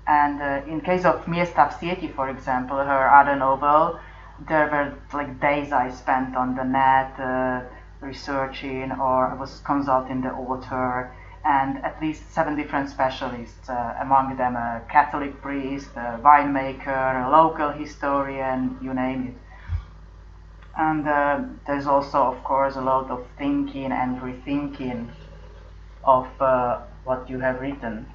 and 0.08 0.42
uh, 0.42 0.72
in 0.72 0.82
case 0.82 1.04
of 1.04 1.28
Miesta 1.28 1.76
v 1.80 2.08
for 2.08 2.30
example, 2.30 2.78
her 2.78 3.10
other 3.14 3.36
novel, 3.36 4.00
there 4.48 4.68
were 4.68 4.94
like 5.18 5.40
days 5.42 5.74
I 5.74 5.90
spent 5.92 6.36
on 6.36 6.56
the 6.56 6.64
net 6.64 7.20
uh, 7.20 7.62
researching, 8.00 8.92
or 8.92 9.28
I 9.28 9.34
was 9.34 9.60
consulting 9.66 10.22
the 10.22 10.30
author 10.30 11.12
and 11.46 11.78
at 11.86 12.02
least 12.02 12.34
seven 12.34 12.56
different 12.56 12.90
specialists, 12.90 13.70
uh, 13.70 13.96
among 14.02 14.36
them 14.38 14.56
a 14.56 14.82
Catholic 14.90 15.42
priest, 15.42 15.90
a 15.96 16.20
winemaker, 16.22 17.26
a 17.26 17.30
local 17.30 17.70
historian, 17.72 18.78
you 18.82 18.94
name 18.94 19.28
it. 19.28 19.34
And 20.78 21.08
uh, 21.08 21.42
there's 21.66 21.88
also, 21.88 22.20
of 22.20 22.44
course, 22.44 22.76
a 22.76 22.82
lot 22.82 23.10
of 23.10 23.26
thinking 23.38 23.92
and 23.92 24.20
rethinking 24.22 25.10
of 26.04 26.28
uh, 26.42 26.82
what 27.04 27.30
you 27.30 27.40
have 27.40 27.60
written 27.62 28.06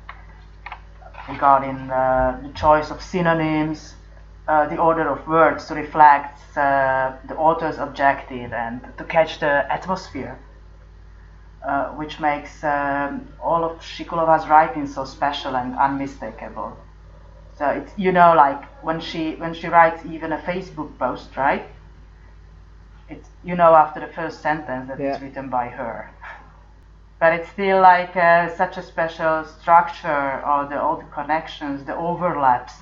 regarding 1.29 1.91
uh, 1.91 2.41
the 2.43 2.53
choice 2.53 2.91
of 2.91 3.03
synonyms, 3.03 3.95
uh, 4.49 4.67
the 4.69 4.77
order 4.77 5.09
of 5.09 5.27
words 5.27 5.67
to 5.67 5.75
reflect 5.75 6.39
uh, 6.57 7.13
the 7.29 7.37
author's 7.37 7.79
objective 7.79 8.53
and 8.53 8.81
to 8.99 9.05
catch 9.05 9.41
the 9.41 9.73
atmosphere 9.73 10.39
uh, 11.67 11.89
which 11.93 12.21
makes 12.21 12.63
um, 12.63 13.27
all 13.43 13.65
of 13.65 13.81
Sikulova's 13.81 14.47
writing 14.49 14.87
so 14.87 15.05
special 15.05 15.57
and 15.57 15.77
unmistakable. 15.79 16.77
So 17.57 17.67
it's 17.69 17.93
you 17.97 18.13
know 18.13 18.35
like 18.35 18.63
when 18.83 19.01
she 19.01 19.37
when 19.37 19.55
she 19.55 19.69
writes 19.69 20.05
even 20.05 20.33
a 20.33 20.39
Facebook 20.39 20.99
post, 20.99 21.37
right? 21.37 21.67
It's 23.09 23.29
you 23.45 23.55
know 23.55 23.75
after 23.75 24.01
the 24.01 24.09
first 24.09 24.43
sentence 24.43 24.89
that 24.89 25.01
yeah. 25.01 25.15
it's 25.15 25.23
written 25.23 25.49
by 25.49 25.69
her. 25.69 26.11
but 27.21 27.33
it's 27.33 27.49
still 27.51 27.81
like 27.81 28.15
uh, 28.17 28.55
such 28.57 28.77
a 28.77 28.83
special 28.83 29.45
structure 29.45 30.43
or 30.45 30.67
the 30.67 30.79
all 30.81 30.97
the 30.97 31.05
connections, 31.15 31.85
the 31.85 31.97
overlaps, 31.97 32.75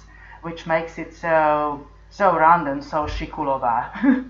which 0.42 0.66
makes 0.66 0.98
it 0.98 1.14
so 1.14 1.86
so 2.10 2.36
random, 2.36 2.82
so 2.82 3.06
Shikulova. 3.06 3.90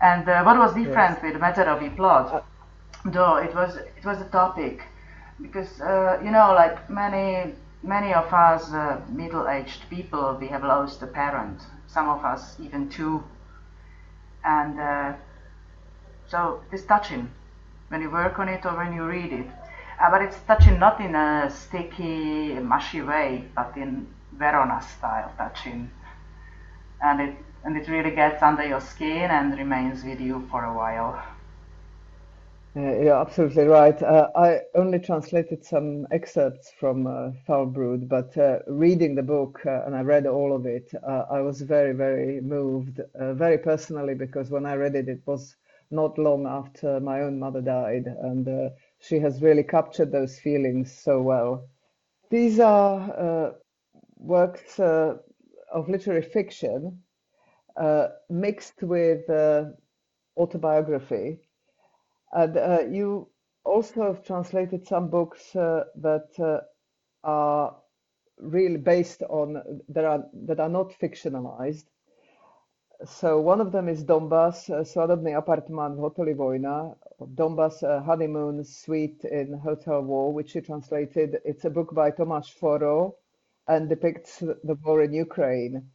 and 0.00 0.28
uh, 0.28 0.42
what 0.42 0.58
was 0.58 0.74
different 0.74 1.18
yes. 1.20 1.22
with 1.22 1.40
Medzerový 1.40 1.96
Plod? 1.96 2.44
Though 3.04 3.36
it 3.36 3.52
was 3.54 3.76
it 3.76 4.04
was 4.04 4.20
a 4.20 4.26
topic 4.26 4.84
because 5.40 5.80
uh, 5.80 6.20
you 6.22 6.30
know 6.30 6.52
like 6.54 6.88
many 6.88 7.52
many 7.82 8.14
of 8.14 8.32
us 8.32 8.72
uh, 8.72 9.00
middle-aged 9.08 9.90
people 9.90 10.36
we 10.40 10.46
have 10.46 10.62
lost 10.62 11.02
a 11.02 11.08
parent 11.08 11.60
some 11.88 12.08
of 12.08 12.24
us 12.24 12.56
even 12.60 12.88
two. 12.88 13.24
And 14.44 14.78
uh, 14.78 15.14
so 16.28 16.62
it's 16.70 16.84
touching. 16.84 17.30
When 17.88 18.00
you 18.02 18.10
work 18.10 18.38
on 18.38 18.48
it 18.48 18.64
or 18.64 18.76
when 18.76 18.92
you 18.94 19.04
read 19.04 19.32
it. 19.32 19.46
Uh, 20.00 20.10
but 20.10 20.22
it's 20.22 20.38
touching 20.46 20.78
not 20.78 21.00
in 21.00 21.14
a 21.16 21.50
sticky 21.50 22.54
mushy 22.60 23.02
way 23.02 23.48
but 23.56 23.76
in 23.76 24.06
verona 24.32 24.80
style 24.80 25.32
touching. 25.36 25.90
And 27.02 27.20
it 27.20 27.36
and 27.64 27.76
it 27.76 27.88
really 27.88 28.14
gets 28.14 28.42
under 28.42 28.64
your 28.64 28.80
skin 28.80 29.30
and 29.30 29.58
remains 29.58 30.04
with 30.04 30.20
you 30.20 30.46
for 30.50 30.64
a 30.64 30.72
while 30.72 31.20
uh, 32.74 32.80
you're 32.80 33.20
absolutely 33.20 33.64
right. 33.64 34.02
Uh, 34.02 34.30
I 34.34 34.60
only 34.74 34.98
translated 34.98 35.62
some 35.62 36.06
excerpts 36.10 36.70
from 36.80 37.06
uh, 37.06 37.32
Foul 37.46 37.66
Brood, 37.66 38.08
but 38.08 38.34
uh, 38.38 38.60
reading 38.66 39.14
the 39.14 39.22
book, 39.22 39.60
uh, 39.66 39.82
and 39.84 39.94
I 39.94 40.00
read 40.00 40.26
all 40.26 40.54
of 40.54 40.64
it, 40.64 40.90
uh, 41.06 41.26
I 41.30 41.42
was 41.42 41.60
very, 41.60 41.92
very 41.92 42.40
moved, 42.40 43.00
very 43.14 43.58
personally, 43.58 44.14
because 44.14 44.48
when 44.48 44.64
I 44.64 44.76
read 44.76 44.94
it, 44.94 45.08
it 45.08 45.20
was 45.26 45.56
not 45.90 46.16
long 46.16 46.46
after 46.46 46.98
my 47.00 47.20
own 47.20 47.38
mother 47.38 47.60
died, 47.60 48.06
and 48.06 48.70
she 49.00 49.18
has 49.18 49.42
really 49.42 49.62
captured 49.62 50.10
those 50.10 50.38
feelings 50.38 50.90
so 50.90 51.20
well. 51.20 51.68
These 52.30 52.58
are 52.58 53.54
works 54.16 54.80
of 54.80 55.88
literary 55.88 56.22
fiction 56.22 57.02
mixed 58.30 58.82
with 58.82 59.28
autobiography 60.38 61.41
and 62.32 62.56
uh, 62.56 62.80
you 62.90 63.28
also 63.64 64.02
have 64.02 64.24
translated 64.24 64.86
some 64.86 65.08
books 65.08 65.54
uh, 65.54 65.84
that 65.96 66.28
uh, 66.38 66.60
are 67.24 67.76
really 68.38 68.78
based 68.78 69.22
on 69.24 69.62
that 69.88 70.04
are 70.04 70.24
that 70.46 70.60
are 70.60 70.68
not 70.68 70.92
fictionalized. 71.00 71.84
So 73.04 73.40
one 73.40 73.60
of 73.60 73.72
them 73.72 73.88
is 73.88 74.04
Donbass, 74.04 74.70
uh, 74.70 74.84
Svadobný 74.84 75.34
apartman 75.34 75.96
v 75.96 76.02
hoteli 76.02 76.36
Vojna, 76.36 76.96
Donbass 77.34 77.82
uh, 77.82 78.00
honeymoon 78.00 78.64
suite 78.64 79.24
in 79.24 79.52
Hotel 79.58 80.02
War, 80.02 80.32
which 80.32 80.50
she 80.50 80.60
translated. 80.60 81.38
It's 81.44 81.64
a 81.64 81.70
book 81.70 81.92
by 81.94 82.12
Tomáš 82.12 82.56
Forró 82.58 83.14
and 83.66 83.88
depicts 83.88 84.38
the 84.38 84.78
war 84.84 85.02
in 85.02 85.12
Ukraine. 85.12 85.90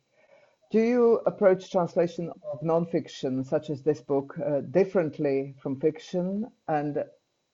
Do 0.69 0.81
you 0.81 1.21
approach 1.25 1.71
translation 1.71 2.29
of 2.51 2.59
nonfiction, 2.59 3.45
such 3.45 3.69
as 3.69 3.81
this 3.83 4.01
book, 4.01 4.37
uh, 4.45 4.59
differently 4.59 5.55
from 5.61 5.79
fiction? 5.79 6.47
And 6.67 7.05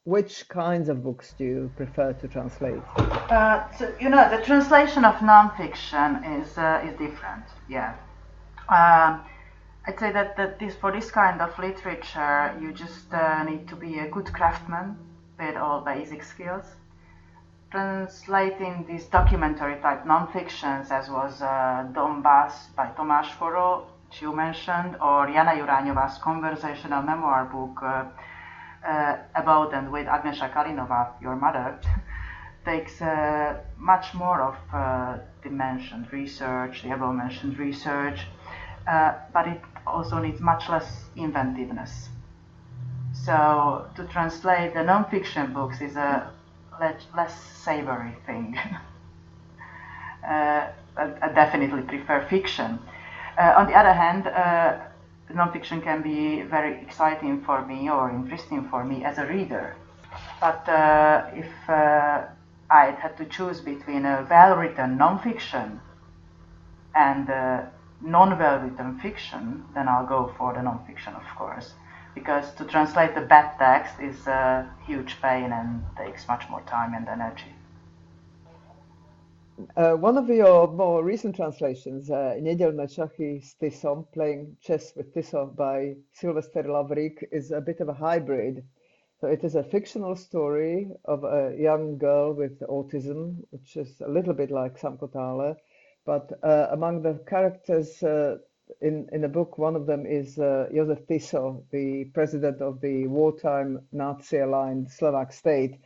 which 0.03 0.50
kinds 0.50 0.89
of 0.89 1.03
books 1.03 1.36
do 1.38 1.43
you 1.43 1.72
prefer 1.75 2.13
to 2.13 2.27
translate? 2.27 2.82
Uh, 2.98 3.72
so, 3.77 3.93
you 4.00 4.10
know, 4.10 4.27
the 4.36 4.43
translation 4.43 5.05
of 5.05 5.13
nonfiction 5.15 6.41
is 6.41 6.58
uh, 6.58 6.84
is 6.84 6.98
different. 6.98 7.46
Yeah. 7.70 7.93
Um, 8.67 9.22
I'd 9.86 10.00
say 10.00 10.12
that, 10.12 10.36
that 10.38 10.58
this 10.58 10.75
for 10.75 10.91
this 10.91 11.12
kind 11.12 11.39
of 11.39 11.58
literature, 11.60 12.58
you 12.60 12.74
just 12.74 13.13
uh, 13.13 13.43
need 13.43 13.67
to 13.67 13.75
be 13.75 14.00
a 14.00 14.10
good 14.10 14.34
craftsman 14.34 14.98
with 15.38 15.55
all 15.55 15.82
basic 15.82 16.24
skills. 16.24 16.65
Translating 17.73 18.85
these 18.87 19.05
documentary 19.05 19.81
type 19.81 20.05
nonfictions, 20.05 20.91
as 20.91 21.09
was 21.09 21.41
uh, 21.41 21.83
Donbass 21.91 22.67
by 22.75 22.85
Tomáš 22.95 23.35
Forró, 23.39 23.85
which 24.07 24.21
you 24.21 24.31
mentioned, 24.31 24.95
or 25.01 25.25
Jana 25.25 25.53
Jurányová's 25.53 26.19
conversational 26.19 27.01
memoir 27.01 27.45
book 27.45 27.81
uh, 27.81 28.05
uh, 28.87 29.17
about 29.33 29.73
and 29.73 29.91
with 29.91 30.05
Agnesa 30.05 30.53
Kalinová, 30.53 31.19
your 31.19 31.35
mother, 31.35 31.79
takes 32.63 33.01
uh, 33.01 33.57
much 33.79 34.13
more 34.13 34.43
of 34.43 34.55
uh, 34.71 35.17
the 35.41 35.49
mentioned 35.49 36.13
research, 36.13 36.83
the 36.83 36.91
above 36.91 37.15
mentioned 37.15 37.57
research, 37.57 38.27
uh, 38.87 39.13
but 39.33 39.47
it 39.47 39.61
also 39.87 40.19
needs 40.19 40.39
much 40.39 40.69
less 40.69 41.05
inventiveness. 41.15 42.09
So 43.13 43.89
to 43.95 44.05
translate 44.05 44.75
the 44.75 44.81
nonfiction 44.81 45.55
books 45.55 45.81
is 45.81 45.95
a 45.95 46.31
less 46.79 47.41
savory 47.63 48.15
thing. 48.25 48.57
uh, 50.27 50.67
I, 50.97 51.13
I, 51.21 51.27
definitely 51.33 51.81
prefer 51.83 52.25
fiction. 52.29 52.79
Uh, 53.37 53.53
on 53.57 53.67
the 53.67 53.73
other 53.73 53.93
hand, 53.93 54.27
uh, 54.27 54.79
nonfiction 55.31 55.81
can 55.83 56.01
be 56.01 56.41
very 56.43 56.81
exciting 56.81 57.41
for 57.41 57.65
me 57.65 57.89
or 57.89 58.09
interesting 58.09 58.67
for 58.69 58.83
me 58.83 59.03
as 59.03 59.17
a 59.17 59.25
reader. 59.25 59.75
But 60.39 60.67
uh, 60.69 61.25
if 61.33 61.51
uh, 61.67 62.25
I 62.69 62.91
had 62.91 63.17
to 63.17 63.25
choose 63.25 63.59
between 63.59 64.05
a 64.05 64.27
well-written 64.29 64.97
nonfiction 64.97 65.79
and 66.95 67.27
non-well-written 68.01 68.99
fiction, 68.99 69.65
then 69.73 69.87
I'll 69.87 70.05
go 70.05 70.33
for 70.37 70.53
the 70.53 70.59
nonfiction, 70.59 71.15
of 71.15 71.35
course, 71.35 71.73
because 72.15 72.53
to 72.55 72.65
translate 72.65 73.15
the 73.15 73.22
bad 73.22 73.58
text 73.58 74.00
is 74.00 74.27
a 74.27 74.70
huge 74.86 75.22
pain 75.22 75.51
and 75.51 75.84
takes 75.98 76.27
much 76.27 76.50
more 76.50 76.62
time 76.62 76.93
and 76.93 77.08
energy. 77.08 77.53
Uh, 79.77 79.93
one 79.93 80.17
of 80.17 80.27
your 80.29 80.67
more 80.67 81.03
recent 81.03 81.36
translations, 81.36 82.10
uh, 82.10 82.36
Nedelné 82.39 82.88
šachy 82.89 83.38
s 83.38 83.55
Tisom, 83.62 84.05
playing 84.12 84.58
chess 84.62 84.93
with 84.96 85.13
Tiso 85.13 85.55
by 85.55 85.96
Sylvester 86.12 86.63
Lavrik, 86.63 87.24
is 87.32 87.51
a 87.51 87.62
bit 87.62 87.79
of 87.79 87.89
a 87.89 87.93
hybrid. 87.93 88.63
So 89.22 89.27
it 89.27 89.43
is 89.43 89.55
a 89.55 89.63
fictional 89.63 90.15
story 90.15 90.89
of 91.05 91.24
a 91.24 91.55
young 91.58 91.98
girl 91.98 92.34
with 92.34 92.60
autism, 92.62 93.38
which 93.51 93.77
is 93.77 94.01
a 94.01 94.10
little 94.10 94.34
bit 94.34 94.51
like 94.51 94.79
Samko 94.79 95.55
but 96.05 96.32
uh, 96.43 96.67
among 96.71 97.02
the 97.02 97.23
characters 97.26 98.04
uh, 98.04 98.38
in, 98.82 99.08
in 99.12 99.21
the 99.21 99.28
book, 99.28 99.58
one 99.58 99.76
of 99.76 99.86
them 99.86 100.06
is 100.06 100.38
uh, 100.39 100.67
Josef 100.73 101.06
Tiso, 101.08 101.63
the 101.71 102.06
president 102.13 102.62
of 102.62 102.82
the 102.82 103.08
wartime 103.08 103.82
Nazi 103.91 104.39
aligned 104.39 104.89
Slovak 104.91 105.32
state. 105.32 105.80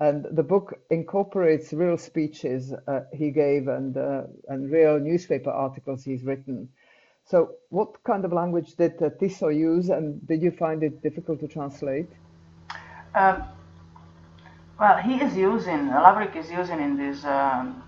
And 0.00 0.26
the 0.32 0.42
book 0.42 0.78
incorporates 0.90 1.72
real 1.72 1.98
speeches 1.98 2.72
uh, 2.72 3.00
he 3.12 3.30
gave 3.30 3.68
and, 3.68 3.96
uh, 3.96 4.22
and 4.48 4.70
real 4.70 4.98
newspaper 4.98 5.50
articles 5.50 6.02
he's 6.04 6.24
written. 6.24 6.68
So, 7.26 7.52
what 7.68 8.02
kind 8.04 8.24
of 8.24 8.32
language 8.32 8.76
did 8.76 8.94
uh, 9.02 9.10
Tiso 9.10 9.54
use, 9.54 9.90
and 9.90 10.26
did 10.26 10.42
you 10.42 10.50
find 10.50 10.82
it 10.82 11.02
difficult 11.02 11.38
to 11.40 11.48
translate? 11.48 12.08
Um, 13.14 13.44
well, 14.80 14.96
he 14.96 15.16
is 15.16 15.36
using, 15.36 15.90
Lavrik 15.90 16.34
is 16.34 16.50
using 16.50 16.80
in 16.80 16.96
this 16.96 17.22
um, 17.24 17.84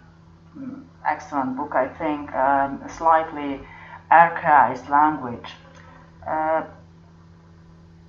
excellent 1.09 1.57
book, 1.57 1.75
I 1.75 1.89
think, 1.89 2.33
um, 2.35 2.83
slightly 2.89 3.61
archaized 4.13 4.89
language. 4.91 5.51
Uh, 6.27 6.65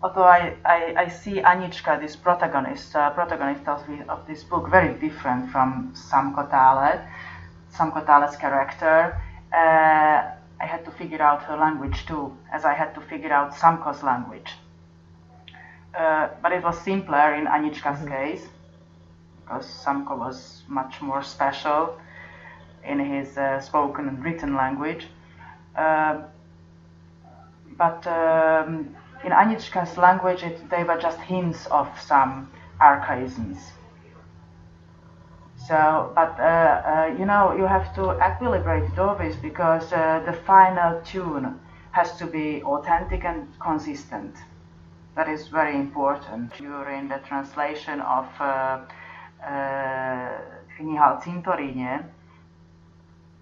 although 0.02 0.24
I, 0.24 0.56
I, 0.66 0.94
I, 0.98 1.08
see 1.08 1.36
Anička, 1.42 2.00
this 2.00 2.16
protagonist, 2.16 2.96
uh, 2.96 3.10
protagonist 3.12 3.68
of, 3.68 3.82
of, 4.10 4.28
this 4.28 4.44
book, 4.44 4.70
very 4.70 4.94
different 5.00 5.50
from 5.52 5.94
Samko 5.96 6.50
Tálet, 6.52 7.02
Samko 7.74 8.06
Tálet's 8.06 8.36
character, 8.36 9.20
uh, 9.54 10.30
I 10.63 10.66
had 10.66 10.86
to 10.86 10.92
figure 10.92 11.22
out 11.22 11.42
her 11.44 11.58
language 11.58 12.06
too, 12.06 12.36
as 12.52 12.66
I 12.66 12.74
had 12.74 12.94
to 12.96 13.02
figure 13.02 13.32
out 13.32 13.54
Samko's 13.54 14.04
language. 14.04 14.52
Uh, 15.98 16.30
but 16.42 16.52
it 16.52 16.63
was 16.63 16.80
simpler 16.82 17.34
in 17.36 17.46
Anička's 17.46 18.00
mm-hmm. 18.00 18.08
case, 18.08 18.46
because 19.42 19.66
Samko 19.84 20.18
was 20.18 20.63
much 20.68 21.02
more 21.02 21.24
special 21.24 21.98
in 22.84 23.00
his 23.00 23.38
uh, 23.38 23.62
spoken 23.62 24.08
and 24.10 24.24
written 24.24 24.56
language. 24.56 25.08
Uh, 25.75 26.21
but 27.77 28.05
um, 28.07 28.95
in 29.23 29.31
Anička's 29.31 29.97
language, 29.97 30.43
it, 30.43 30.69
they 30.69 30.83
were 30.83 30.97
just 30.99 31.19
hints 31.19 31.65
of 31.67 31.88
some 31.99 32.51
archaisms. 32.79 33.71
So, 35.55 36.12
but 36.13 36.38
uh, 36.39 36.43
uh, 36.43 37.15
you 37.17 37.25
know, 37.25 37.55
you 37.55 37.65
have 37.65 37.95
to 37.95 38.01
equilibrate 38.19 38.97
always 38.97 39.36
because 39.38 39.89
the 39.89 40.38
final 40.45 41.01
tune 41.01 41.59
has 41.91 42.17
to 42.17 42.25
be 42.25 42.62
authentic 42.63 43.23
and 43.23 43.47
consistent. 43.59 44.36
That 45.15 45.29
is 45.29 45.47
very 45.47 45.75
important 45.75 46.53
during 46.57 47.07
the 47.07 47.19
translation 47.19 48.01
of 48.01 48.27
uh, 48.39 48.79
uh, 49.45 50.29
Cintoríne 50.79 52.03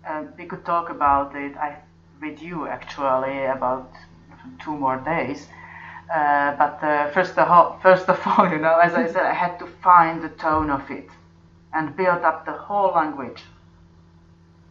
uh, 0.05 0.23
we 0.37 0.45
could 0.45 0.65
talk 0.65 0.89
about 0.89 1.35
it 1.35 1.55
I, 1.57 1.77
with 2.21 2.41
you 2.41 2.67
actually 2.67 3.45
about 3.45 3.91
two 4.63 4.75
more 4.77 4.97
days. 4.97 5.47
Uh, 6.13 6.55
but 6.57 6.83
uh, 6.83 7.09
first, 7.11 7.37
of 7.37 7.49
all, 7.49 7.79
first 7.83 8.07
of 8.09 8.19
all, 8.25 8.49
you 8.49 8.59
know, 8.59 8.77
as 8.77 8.93
I 8.93 9.07
said, 9.07 9.25
I 9.25 9.33
had 9.33 9.57
to 9.59 9.67
find 9.81 10.21
the 10.21 10.29
tone 10.29 10.69
of 10.69 10.89
it 10.91 11.09
and 11.73 11.95
build 11.95 12.23
up 12.23 12.45
the 12.45 12.51
whole 12.51 12.91
language, 12.93 13.43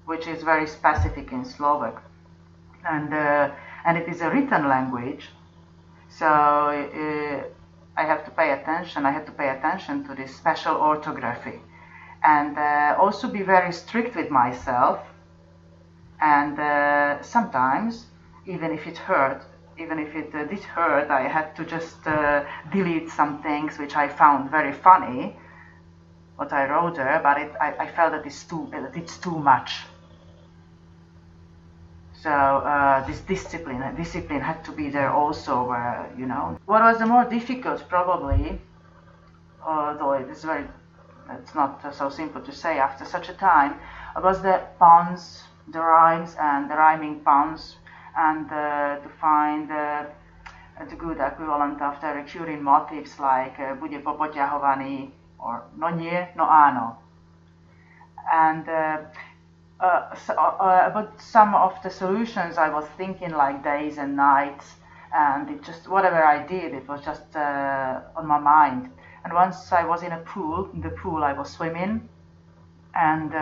which 0.04 0.26
is 0.26 0.42
very 0.42 0.66
specific 0.66 1.32
in 1.32 1.44
Slovak, 1.44 2.02
and 2.86 3.12
uh, 3.12 3.50
and 3.86 3.96
it 3.96 4.06
is 4.06 4.20
a 4.20 4.28
written 4.28 4.68
language, 4.68 5.30
so 6.10 6.26
uh, 6.26 7.42
I 7.96 8.04
have 8.04 8.22
to 8.26 8.30
pay 8.30 8.52
attention. 8.52 9.06
I 9.06 9.12
had 9.12 9.24
to 9.26 9.32
pay 9.32 9.48
attention 9.48 10.06
to 10.08 10.14
this 10.14 10.36
special 10.36 10.76
orthography, 10.76 11.62
and 12.22 12.58
uh, 12.58 12.96
also 13.00 13.28
be 13.28 13.42
very 13.42 13.72
strict 13.72 14.14
with 14.14 14.30
myself 14.30 15.00
and 16.20 16.58
uh, 16.58 17.22
sometimes 17.22 18.06
even 18.46 18.72
if 18.72 18.86
it 18.86 18.98
hurt 18.98 19.42
even 19.78 19.98
if 19.98 20.14
it 20.14 20.34
uh, 20.34 20.44
did 20.44 20.60
hurt 20.60 21.10
i 21.10 21.26
had 21.26 21.54
to 21.56 21.64
just 21.64 22.06
uh, 22.06 22.44
delete 22.72 23.08
some 23.10 23.42
things 23.42 23.78
which 23.78 23.96
i 23.96 24.06
found 24.08 24.50
very 24.50 24.72
funny 24.72 25.36
what 26.36 26.52
i 26.52 26.68
wrote 26.68 26.96
there 26.96 27.20
but 27.22 27.38
it, 27.38 27.52
I, 27.60 27.74
I 27.84 27.86
felt 27.86 28.12
that 28.12 28.26
it's 28.26 28.44
too 28.44 28.68
that 28.72 28.96
it's 28.96 29.18
too 29.18 29.38
much. 29.38 29.84
So 32.22 32.30
uh, 32.30 33.06
this 33.06 33.20
discipline 33.20 33.94
discipline 33.96 34.40
had 34.40 34.62
to 34.64 34.72
be 34.72 34.90
there 34.90 35.10
also 35.10 35.72
you 36.18 36.26
know 36.26 36.58
what 36.66 36.82
was 36.82 36.98
the 36.98 37.06
more 37.06 37.24
difficult 37.24 37.88
probably 37.88 38.60
although 39.66 40.12
it 40.12 40.28
is 40.28 40.44
very 40.44 40.66
it's 41.30 41.54
not 41.54 41.94
so 41.94 42.10
simple 42.10 42.42
to 42.42 42.52
say 42.52 42.78
after 42.78 43.04
such 43.04 43.28
a 43.28 43.34
time 43.34 43.74
was 44.22 44.42
the 44.42 44.60
puns 44.78 45.44
the 45.72 45.80
rhymes 45.80 46.36
and 46.38 46.70
the 46.70 46.74
rhyming 46.74 47.20
puns 47.20 47.76
and 48.16 48.50
uh, 48.50 48.96
to 49.02 49.08
find 49.20 49.70
uh, 49.70 50.04
the 50.88 50.96
good 50.96 51.18
equivalent 51.20 51.80
of 51.82 52.00
the 52.00 52.08
recurring 52.08 52.62
motifs 52.62 53.18
like 53.18 53.58
uh, 53.60 53.74
bude 53.74 54.02
popoťahovaný 54.02 55.10
or 55.38 55.64
no 55.76 55.88
nie, 55.88 56.28
no 56.36 56.44
áno. 56.44 56.96
And 58.32 58.68
uh, 58.68 58.98
uh, 59.80 60.14
so, 60.14 60.34
uh, 60.34 60.90
but 60.90 61.20
some 61.20 61.54
of 61.54 61.80
the 61.82 61.90
solutions 61.90 62.58
I 62.58 62.68
was 62.68 62.84
thinking 62.96 63.30
like 63.30 63.64
days 63.64 63.98
and 63.98 64.16
nights 64.16 64.76
and 65.12 65.50
it 65.50 65.62
just 65.62 65.88
whatever 65.88 66.22
I 66.22 66.46
did 66.46 66.74
it 66.74 66.86
was 66.86 67.00
just 67.04 67.34
uh, 67.34 68.00
on 68.14 68.26
my 68.26 68.38
mind 68.38 68.90
And 69.24 69.32
once 69.34 69.70
I 69.72 69.84
was 69.84 70.02
in 70.02 70.12
a 70.12 70.18
pool, 70.18 70.70
in 70.72 70.80
the 70.80 70.90
pool 70.90 71.24
I 71.24 71.32
was 71.32 71.50
swimming, 71.50 72.08
and 72.94 73.34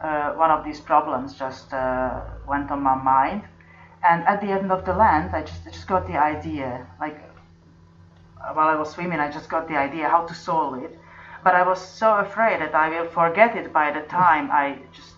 uh, 0.00 0.32
one 0.32 0.50
of 0.50 0.64
these 0.64 0.80
problems 0.80 1.34
just 1.34 1.72
uh, 1.72 2.20
went 2.46 2.70
on 2.70 2.82
my 2.82 2.94
mind. 2.94 3.42
And 4.08 4.24
at 4.24 4.40
the 4.40 4.48
end 4.48 4.72
of 4.72 4.86
the 4.86 4.94
land, 4.94 5.34
I 5.34 5.42
just, 5.42 5.66
I 5.66 5.70
just 5.70 5.86
got 5.86 6.06
the 6.06 6.16
idea, 6.16 6.86
like 6.98 7.20
while 8.54 8.68
I 8.68 8.76
was 8.76 8.90
swimming, 8.90 9.20
I 9.20 9.30
just 9.30 9.50
got 9.50 9.68
the 9.68 9.76
idea 9.76 10.08
how 10.08 10.26
to 10.26 10.34
solve 10.34 10.82
it. 10.82 10.98
But 11.44 11.54
I 11.54 11.66
was 11.66 11.80
so 11.80 12.16
afraid 12.16 12.60
that 12.60 12.74
I 12.74 12.88
will 12.88 13.10
forget 13.10 13.56
it 13.56 13.72
by 13.72 13.90
the 13.92 14.00
time 14.02 14.50
I 14.50 14.78
just 14.92 15.12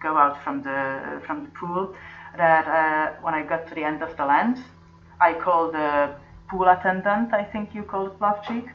go 0.00 0.16
out 0.16 0.42
from 0.42 0.62
the 0.62 1.20
from 1.26 1.44
the 1.44 1.50
pool 1.50 1.94
that 2.36 2.66
uh, 2.66 3.12
when 3.22 3.34
I 3.34 3.42
got 3.42 3.68
to 3.68 3.74
the 3.74 3.84
end 3.84 4.02
of 4.02 4.16
the 4.16 4.24
land, 4.24 4.58
I 5.20 5.34
called 5.34 5.74
the 5.74 6.14
pool 6.48 6.68
attendant, 6.68 7.32
I 7.32 7.44
think 7.44 7.74
you 7.74 7.82
called 7.82 8.18
Plavchik, 8.18 8.68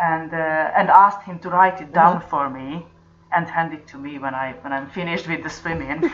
and 0.00 0.32
uh, 0.32 0.78
and 0.78 0.88
asked 0.88 1.22
him 1.22 1.38
to 1.40 1.50
write 1.50 1.80
it 1.80 1.92
down 1.92 2.18
mm-hmm. 2.18 2.30
for 2.30 2.50
me 2.50 2.86
and 3.32 3.46
hand 3.48 3.72
it 3.72 3.86
to 3.88 3.98
me 3.98 4.18
when 4.18 4.34
I 4.34 4.54
when 4.62 4.72
I'm 4.72 4.88
finished 4.90 5.28
with 5.28 5.42
the 5.42 5.50
swimming, 5.50 6.10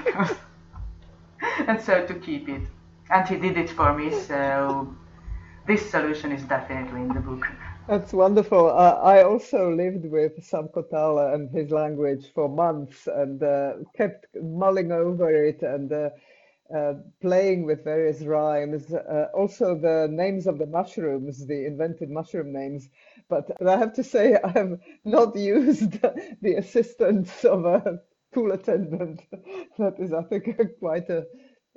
and 1.69 1.81
so 1.81 2.07
to 2.07 2.15
keep 2.15 2.49
it. 2.49 2.63
And 3.11 3.29
he 3.29 3.37
did 3.37 3.57
it 3.57 3.71
for 3.71 3.95
me, 3.95 4.11
so 4.11 4.95
this 5.67 5.91
solution 5.91 6.33
is 6.33 6.43
definitely 6.43 7.03
in 7.03 7.09
the 7.09 7.21
book. 7.21 7.47
That's 7.89 8.13
wonderful. 8.13 8.67
Uh, 8.67 8.99
I 9.03 9.23
also 9.23 9.73
lived 9.73 10.07
with 10.07 10.37
Samko 10.41 10.83
Tále 10.91 11.35
and 11.35 11.49
his 11.51 11.71
language 11.71 12.33
for 12.35 12.49
months 12.49 13.07
and 13.07 13.41
uh, 13.43 13.75
kept 13.97 14.27
mulling 14.43 14.91
over 14.91 15.33
it 15.33 15.63
and 15.63 15.93
uh, 15.93 16.11
uh 16.75 16.95
playing 17.21 17.65
with 17.65 17.85
various 17.85 18.23
rhymes. 18.23 18.93
Uh, 18.93 19.29
also, 19.35 19.75
the 19.79 20.09
names 20.11 20.47
of 20.47 20.59
the 20.59 20.67
mushrooms, 20.67 21.47
the 21.47 21.67
invented 21.67 22.11
mushroom 22.11 22.53
names. 22.53 22.89
But 23.29 23.51
I 23.67 23.77
have 23.77 23.93
to 23.95 24.05
say, 24.05 24.37
I 24.43 24.49
have 24.51 24.79
not 25.05 25.37
used 25.37 26.01
the 26.43 26.55
assistance 26.55 27.45
of 27.45 27.65
a 27.65 28.01
pool 28.33 28.53
attendant. 28.53 29.23
That 29.79 29.99
is, 29.99 30.13
I 30.13 30.23
think, 30.23 30.59
quite 30.81 31.09
a 31.11 31.27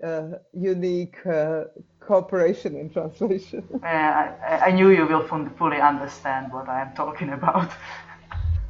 uh, 0.04 0.38
unique 0.54 1.18
uh, 1.26 1.66
cooperation 2.00 2.76
in 2.76 2.90
translation. 2.90 3.64
I, 3.84 4.62
I, 4.68 4.72
knew 4.72 4.90
you 4.90 5.06
will 5.06 5.28
fully 5.58 5.82
understand 5.82 6.54
what 6.54 6.70
I 6.70 6.82
am 6.82 6.94
talking 6.96 7.32
about. 7.32 7.70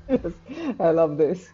yes, 0.09 0.33
I 0.79 0.89
love 0.89 1.17
this. 1.17 1.49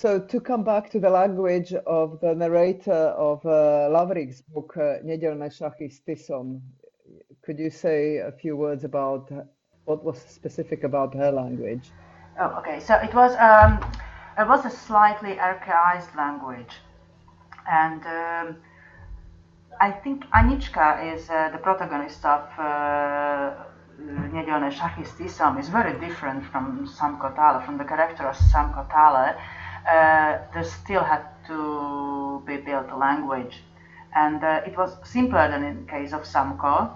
So 0.00 0.18
to 0.18 0.40
come 0.40 0.64
back 0.64 0.88
to 0.92 0.98
the 0.98 1.10
language 1.10 1.74
of 1.86 2.20
the 2.20 2.34
narrator 2.34 3.12
of 3.18 3.44
uh, 3.44 3.90
Lavrik's 3.90 4.40
book, 4.40 4.74
uh, 4.78 5.04
Nedělné 5.04 5.50
šachy 5.50 5.88
Tisom, 6.06 6.62
could 7.44 7.58
you 7.58 7.70
say 7.70 8.16
a 8.16 8.32
few 8.32 8.56
words 8.56 8.84
about 8.84 9.30
what 9.84 10.02
was 10.02 10.16
specific 10.16 10.84
about 10.84 11.14
her 11.14 11.30
language? 11.30 11.92
Oh, 12.40 12.58
okay. 12.60 12.80
So 12.80 12.94
it 12.94 13.12
was 13.14 13.36
um, 13.36 13.78
it 14.38 14.48
was 14.48 14.64
a 14.64 14.70
slightly 14.70 15.38
archaized 15.38 16.16
language, 16.16 16.80
and 17.68 18.00
um, 18.06 18.56
I 19.80 19.90
think 19.90 20.24
Anička 20.32 21.14
is 21.14 21.28
uh, 21.28 21.50
the 21.52 21.58
protagonist 21.58 22.24
of 22.24 22.48
uh, 22.58 23.52
Nedělné 24.32 24.70
šachy 24.72 25.04
s 25.04 25.14
Tisom 25.14 25.58
is 25.58 25.68
very 25.68 25.92
different 26.00 26.44
from 26.44 26.86
Samko 26.86 27.34
Tále, 27.36 27.60
from 27.66 27.76
the 27.76 27.84
character 27.84 28.26
of 28.28 28.36
Samko 28.36 28.88
Tále. 28.88 29.34
Uh, 29.88 30.38
there 30.52 30.64
still 30.64 31.02
had 31.02 31.24
to 31.46 32.42
be 32.46 32.56
built 32.56 32.90
a 32.90 32.96
language. 32.96 33.62
And 34.14 34.42
uh, 34.42 34.62
it 34.66 34.76
was 34.76 34.96
simpler 35.04 35.48
than 35.50 35.62
in 35.64 35.86
case 35.86 36.12
of 36.12 36.22
Samko. 36.22 36.92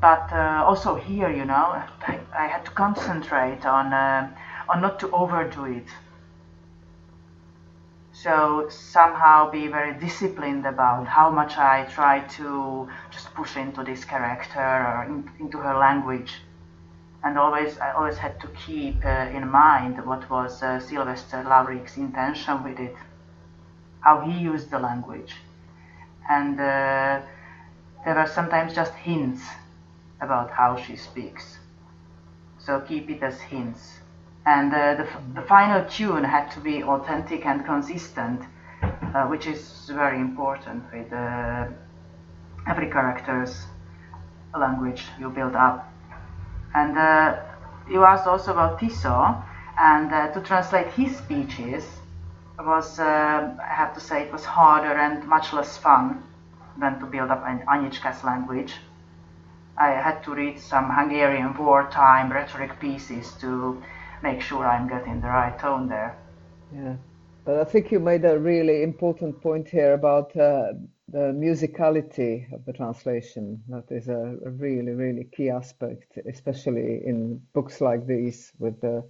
But 0.00 0.32
uh, 0.32 0.64
also 0.66 0.94
here, 0.94 1.30
you 1.30 1.44
know, 1.44 1.82
I, 2.06 2.18
I, 2.36 2.46
had 2.46 2.64
to 2.64 2.70
concentrate 2.70 3.66
on, 3.66 3.92
uh, 3.92 4.30
on 4.68 4.80
not 4.80 4.98
to 5.00 5.10
overdo 5.10 5.64
it 5.66 5.88
so 8.22 8.68
somehow 8.68 9.50
be 9.50 9.66
very 9.68 9.94
disciplined 9.98 10.66
about 10.66 11.06
how 11.06 11.30
much 11.30 11.56
I 11.56 11.84
try 11.84 12.20
to 12.36 12.88
just 13.10 13.32
push 13.34 13.56
into 13.56 13.82
this 13.82 14.04
character 14.04 14.60
or 14.60 15.04
in, 15.04 15.30
into 15.40 15.56
her 15.58 15.78
language. 15.78 16.34
And 17.24 17.38
always, 17.38 17.78
I 17.78 17.92
always 17.92 18.18
had 18.18 18.40
to 18.40 18.48
keep 18.48 19.04
uh, 19.04 19.08
in 19.32 19.48
mind 19.50 20.04
what 20.04 20.28
was 20.30 20.62
uh, 20.62 20.80
Sylvester 20.80 21.42
Lavrik's 21.44 21.96
intention 21.96 22.62
with 22.62 22.78
it, 22.78 22.96
how 24.00 24.20
he 24.20 24.32
used 24.38 24.70
the 24.70 24.78
language. 24.78 25.36
And 26.28 26.58
uh, 26.60 27.20
there 28.04 28.14
were 28.14 28.26
sometimes 28.26 28.74
just 28.74 28.94
hints 28.94 29.42
about 30.20 30.50
how 30.50 30.76
she 30.76 30.96
speaks. 30.96 31.58
So 32.58 32.80
keep 32.80 33.10
it 33.10 33.22
as 33.22 33.40
hints 33.40 34.00
and 34.46 34.72
uh, 34.72 34.94
the, 34.94 35.06
the 35.34 35.42
final 35.42 35.84
tune 35.84 36.24
had 36.24 36.50
to 36.52 36.60
be 36.60 36.82
authentic 36.82 37.44
and 37.44 37.64
consistent, 37.64 38.42
uh, 38.82 39.26
which 39.26 39.46
is 39.46 39.90
very 39.94 40.18
important 40.20 40.84
with 40.92 41.12
uh, 41.12 41.66
every 42.66 42.90
character's 42.90 43.66
language 44.54 45.04
you 45.18 45.30
build 45.30 45.56
up. 45.56 45.89
And 46.74 46.96
uh, 46.96 47.40
you 47.90 48.04
asked 48.04 48.26
also 48.26 48.52
about 48.52 48.78
Tiso, 48.78 49.42
and 49.78 50.12
uh, 50.12 50.32
to 50.32 50.40
translate 50.40 50.88
his 50.92 51.16
speeches 51.16 51.84
was, 52.58 52.98
uh, 52.98 53.56
I 53.60 53.74
have 53.74 53.94
to 53.94 54.00
say, 54.00 54.22
it 54.22 54.32
was 54.32 54.44
harder 54.44 54.92
and 54.92 55.26
much 55.26 55.52
less 55.52 55.76
fun 55.76 56.22
than 56.78 56.98
to 57.00 57.06
build 57.06 57.30
up 57.30 57.42
an 57.46 57.60
Anička's 57.66 58.22
language. 58.24 58.74
I 59.76 59.88
had 59.88 60.22
to 60.24 60.34
read 60.34 60.60
some 60.60 60.90
Hungarian 60.90 61.56
wartime 61.56 62.30
rhetoric 62.30 62.78
pieces 62.80 63.32
to 63.40 63.82
make 64.22 64.42
sure 64.42 64.66
I'm 64.66 64.88
getting 64.88 65.20
the 65.20 65.28
right 65.28 65.58
tone 65.58 65.88
there. 65.88 66.16
Yeah, 66.74 66.96
but 67.44 67.58
I 67.58 67.64
think 67.64 67.90
you 67.90 67.98
made 67.98 68.24
a 68.24 68.38
really 68.38 68.82
important 68.82 69.40
point 69.40 69.68
here 69.68 69.94
about 69.94 70.36
uh, 70.36 70.74
the 71.10 71.32
musicality 71.32 72.52
of 72.52 72.64
the 72.64 72.72
translation. 72.72 73.62
That 73.68 73.90
is 73.90 74.08
a, 74.08 74.36
a, 74.44 74.50
really, 74.50 74.92
really 74.92 75.24
key 75.24 75.50
aspect, 75.50 76.18
especially 76.28 77.02
in 77.04 77.42
books 77.52 77.80
like 77.80 78.06
these 78.06 78.52
with 78.58 78.80
the, 78.80 79.04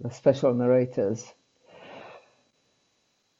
the 0.00 0.10
special 0.10 0.52
narrators. 0.52 1.32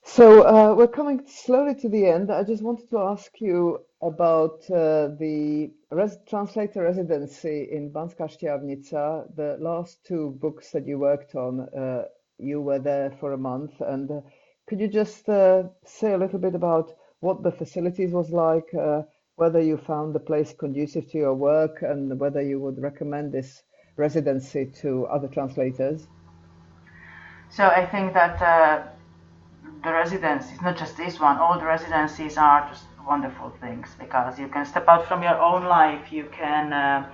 So 0.02 0.42
uh, 0.42 0.74
we're 0.74 0.88
coming 0.88 1.22
slowly 1.26 1.74
to 1.76 1.88
the 1.88 2.06
end. 2.06 2.30
I 2.30 2.42
just 2.42 2.62
wanted 2.62 2.88
to 2.90 2.98
ask 2.98 3.30
you 3.40 3.84
about 4.00 4.64
uh, 4.70 5.08
the 5.18 5.70
res 5.90 6.16
translator 6.26 6.82
residency 6.82 7.68
in 7.70 7.90
Banská 7.90 8.28
Štiavnica. 8.30 9.36
The 9.36 9.58
last 9.60 10.02
two 10.06 10.30
books 10.40 10.70
that 10.70 10.86
you 10.86 10.98
worked 10.98 11.34
on, 11.34 11.60
uh, 11.60 12.04
you 12.38 12.62
were 12.62 12.78
there 12.78 13.10
for 13.20 13.34
a 13.34 13.38
month. 13.38 13.78
And 13.80 14.10
uh, 14.10 14.20
could 14.66 14.80
you 14.80 14.88
just 14.88 15.28
uh, 15.28 15.64
say 15.84 16.14
a 16.14 16.18
little 16.18 16.38
bit 16.38 16.54
about 16.54 16.94
what 17.20 17.42
the 17.42 17.52
facilities 17.52 18.12
was 18.12 18.30
like, 18.30 18.72
uh, 18.74 19.02
whether 19.36 19.60
you 19.60 19.76
found 19.76 20.14
the 20.14 20.20
place 20.20 20.52
conducive 20.52 21.10
to 21.10 21.18
your 21.18 21.34
work, 21.34 21.82
and 21.82 22.18
whether 22.18 22.42
you 22.42 22.60
would 22.60 22.80
recommend 22.80 23.32
this 23.32 23.62
residency 23.96 24.66
to 24.82 25.06
other 25.06 25.28
translators? 25.28 26.06
So 27.50 27.66
I 27.66 27.86
think 27.86 28.14
that 28.14 28.38
the 29.82 29.92
residencies, 29.92 30.60
not 30.60 30.76
just 30.76 30.96
this 30.96 31.20
one, 31.20 31.38
all 31.38 31.58
the 31.58 31.64
residencies 31.64 32.36
are 32.36 32.68
just 32.68 32.84
wonderful 33.06 33.50
things 33.60 33.88
because 33.98 34.38
you 34.38 34.48
can 34.48 34.64
step 34.64 34.86
out 34.88 35.06
from 35.06 35.22
your 35.22 35.38
own 35.38 35.64
life. 35.64 36.12
You 36.12 36.28
can 36.32 36.72
uh, 36.72 37.10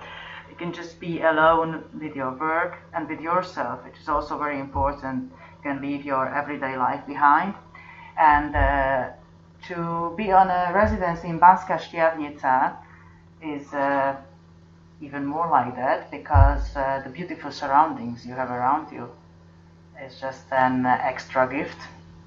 you 0.49 0.55
can 0.55 0.73
just 0.73 0.99
be 0.99 1.21
alone 1.21 1.83
with 2.01 2.15
your 2.15 2.31
work 2.37 2.77
and 2.93 3.07
with 3.07 3.19
yourself, 3.19 3.83
which 3.85 3.97
is 4.01 4.09
also 4.09 4.37
very 4.37 4.59
important. 4.59 5.31
You 5.57 5.71
can 5.71 5.81
leave 5.81 6.05
your 6.05 6.27
everyday 6.33 6.77
life 6.77 7.05
behind, 7.05 7.53
and 8.17 8.55
uh, 8.55 9.09
to 9.67 10.13
be 10.15 10.31
on 10.31 10.49
a 10.49 10.71
residency 10.73 11.27
in 11.27 11.39
Banská 11.39 11.79
Štiavnica 11.79 12.77
is 13.41 13.73
uh, 13.73 14.15
even 15.01 15.25
more 15.25 15.49
like 15.49 15.75
that 15.75 16.11
because 16.11 16.75
uh, 16.75 17.01
the 17.03 17.09
beautiful 17.09 17.51
surroundings 17.51 18.25
you 18.25 18.33
have 18.33 18.49
around 18.49 18.91
you 18.91 19.09
is 20.03 20.19
just 20.19 20.51
an 20.51 20.85
extra 20.85 21.47
gift 21.47 21.77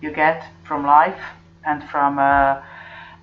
you 0.01 0.13
get 0.13 0.45
from 0.65 0.85
life 0.85 1.23
and 1.65 1.83
from 1.91 2.19
a, 2.19 2.63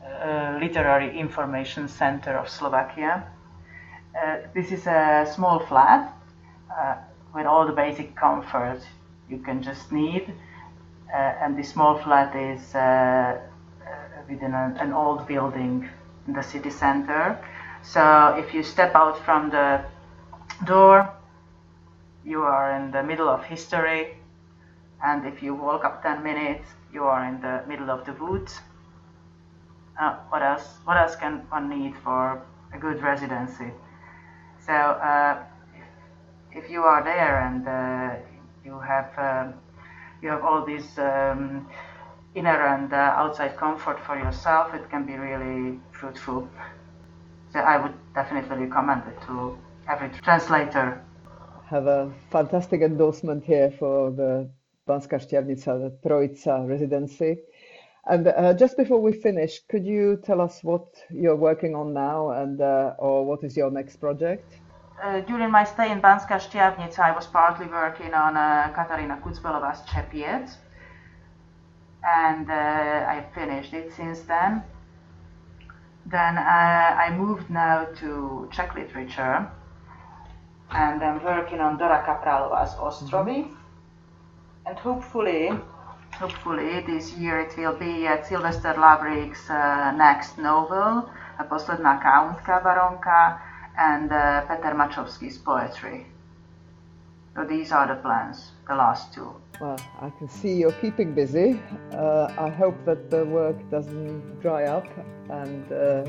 a 0.03 0.57
literary 0.59 1.17
information 1.17 1.87
center 1.87 2.37
of 2.37 2.49
Slovakia. 2.49 3.23
Uh, 4.15 4.37
this 4.53 4.71
is 4.71 4.87
a 4.87 5.29
small 5.33 5.59
flat 5.59 6.13
uh, 6.71 6.95
with 7.33 7.45
all 7.45 7.65
the 7.65 7.73
basic 7.73 8.15
comfort 8.15 8.81
you 9.29 9.39
can 9.39 9.61
just 9.61 9.91
need. 9.91 10.33
Uh, 11.13 11.17
and 11.41 11.57
this 11.57 11.69
small 11.69 11.97
flat 11.97 12.35
is 12.35 12.75
uh, 12.75 12.79
uh, 12.79 13.54
within 14.29 14.53
a, 14.53 14.75
an 14.79 14.93
old 14.93 15.27
building 15.27 15.89
in 16.27 16.33
the 16.33 16.43
city 16.43 16.69
center. 16.69 17.37
So 17.81 18.35
if 18.37 18.53
you 18.53 18.63
step 18.63 18.95
out 18.95 19.23
from 19.23 19.49
the 19.49 19.85
door, 20.65 21.09
you 22.25 22.41
are 22.41 22.75
in 22.75 22.91
the 22.91 23.03
middle 23.03 23.29
of 23.29 23.43
history. 23.43 24.17
And 25.03 25.25
if 25.25 25.43
you 25.43 25.53
walk 25.53 25.85
up 25.85 26.01
10 26.01 26.23
minutes 26.23 26.67
you 26.95 27.03
are 27.03 27.25
in 27.25 27.41
the 27.41 27.61
middle 27.67 27.91
of 27.91 28.05
the 28.05 28.13
woods. 28.13 28.61
Uh, 29.99 30.15
what 30.29 30.41
else 30.41 30.79
what 30.85 30.97
else 30.97 31.15
can 31.15 31.43
one 31.49 31.67
need 31.69 31.93
for 32.03 32.41
a 32.73 32.77
good 32.79 33.01
residency? 33.01 33.71
So 34.65 34.73
uh, 34.73 35.43
if 36.51 36.69
you 36.69 36.83
are 36.83 37.03
there 37.03 37.41
and 37.47 37.67
uh, 37.67 38.15
you 38.63 38.79
have 38.79 39.11
uh, 39.17 39.51
you 40.21 40.29
have 40.29 40.43
all 40.43 40.65
these 40.65 40.97
um, 40.97 41.67
inner 42.35 42.67
and 42.67 42.93
uh, 42.93 43.13
outside 43.15 43.57
comfort 43.57 43.99
for 44.05 44.17
yourself, 44.17 44.73
it 44.73 44.89
can 44.89 45.05
be 45.05 45.13
really 45.13 45.79
fruitful. 45.91 46.47
So 47.51 47.59
I 47.59 47.77
would 47.77 47.93
definitely 48.13 48.65
recommend 48.67 49.03
it 49.07 49.21
to 49.27 49.57
every 49.89 50.09
translator. 50.21 51.01
Have 51.69 51.87
a 51.87 52.11
fantastic 52.29 52.81
endorsement 52.81 53.43
here 53.43 53.71
for 53.79 54.11
the 54.11 54.49
Banska 54.87 55.17
Štiavnica, 55.19 55.79
the 55.79 55.91
Trojica 56.07 56.67
residency. 56.67 57.37
And 58.07 58.27
uh, 58.27 58.53
just 58.53 58.77
before 58.77 59.01
we 59.01 59.13
finish, 59.13 59.61
could 59.67 59.85
you 59.85 60.21
tell 60.23 60.39
us 60.41 60.63
what 60.63 60.85
you're 61.09 61.35
working 61.35 61.73
on 61.75 61.93
now 61.93 62.31
and 62.31 62.61
uh, 62.61 62.93
or 62.99 63.25
what 63.25 63.43
is 63.43 63.57
your 63.57 63.71
next 63.71 63.95
project? 63.95 64.59
Uh, 65.01 65.21
during 65.21 65.51
my 65.51 65.63
stay 65.63 65.91
in 65.91 66.01
Banska 66.01 66.39
Štiavnica, 66.39 66.99
I 66.99 67.11
was 67.11 67.25
partly 67.25 67.67
working 67.67 68.13
on 68.13 68.37
uh, 68.37 68.71
Katarina 68.75 69.19
Kucbelova's 69.23 69.81
Čepiec, 69.89 70.55
and 72.05 72.49
uh, 72.49 72.53
I 72.53 73.25
finished 73.33 73.73
it 73.73 73.93
since 73.93 74.21
then. 74.21 74.63
Then 76.05 76.37
uh, 76.37 76.41
I 76.41 77.15
moved 77.17 77.49
now 77.49 77.85
to 77.99 78.47
Czech 78.51 78.75
literature, 78.75 79.49
and 80.71 81.03
I'm 81.03 81.23
working 81.23 81.59
on 81.59 81.77
Dora 81.77 82.03
Kapralova's 82.05 82.75
Ostrovy, 82.75 83.47
and 84.65 84.77
hopefully 84.77 85.51
hopefully 86.19 86.79
this 86.87 87.13
year 87.13 87.39
it 87.41 87.57
will 87.57 87.75
be 87.75 88.07
at 88.07 88.25
Sylvester 88.25 88.73
Lavrik's 88.73 89.49
uh, 89.49 89.91
next 89.91 90.37
novel, 90.37 91.09
Posledná 91.49 91.99
kauntka 92.01 92.63
baronka, 92.63 93.39
and 93.77 94.11
uh, 94.11 94.41
Peter 94.47 94.73
Macsovszky's 94.73 95.37
poetry. 95.37 96.05
So 97.35 97.43
these 97.43 97.71
are 97.73 97.87
the 97.87 97.95
plans, 97.95 98.51
the 98.67 98.75
last 98.75 99.13
two. 99.13 99.33
Well, 99.61 99.79
I 100.01 100.09
can 100.09 100.27
see 100.27 100.53
you're 100.53 100.73
keeping 100.73 101.13
busy. 101.13 101.61
Uh, 101.93 102.33
I 102.37 102.49
hope 102.49 102.75
that 102.85 103.09
the 103.09 103.25
work 103.25 103.55
doesn't 103.71 104.41
dry 104.41 104.65
up. 104.65 104.87
And 105.29 105.71
uh, 105.71 106.03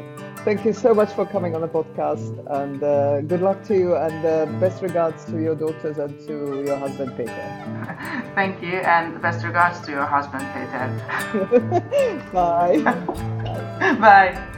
thank 0.45 0.65
you 0.65 0.73
so 0.73 0.93
much 0.93 1.13
for 1.13 1.25
coming 1.25 1.55
on 1.55 1.61
the 1.61 1.69
podcast. 1.69 2.35
And 2.61 2.83
uh, 2.83 3.21
good 3.23 3.41
luck 3.41 3.63
to 3.65 3.75
you. 3.75 3.97
And 3.97 4.25
uh, 4.25 4.47
best 4.59 4.83
regards 4.83 5.25
to 5.27 5.41
your 5.41 5.55
daughters 5.55 5.99
and 5.99 6.19
to 6.27 6.65
your 6.67 6.77
husband, 6.77 7.17
Peter. 7.17 8.33
thank 8.35 8.63
you. 8.63 8.81
And 8.81 9.21
best 9.23 9.45
regards 9.45 9.81
to 9.83 9.93
your 9.93 10.05
husband, 10.05 10.45
Peter. 10.53 12.31
Bye. 12.33 12.79
Bye. 14.01 14.53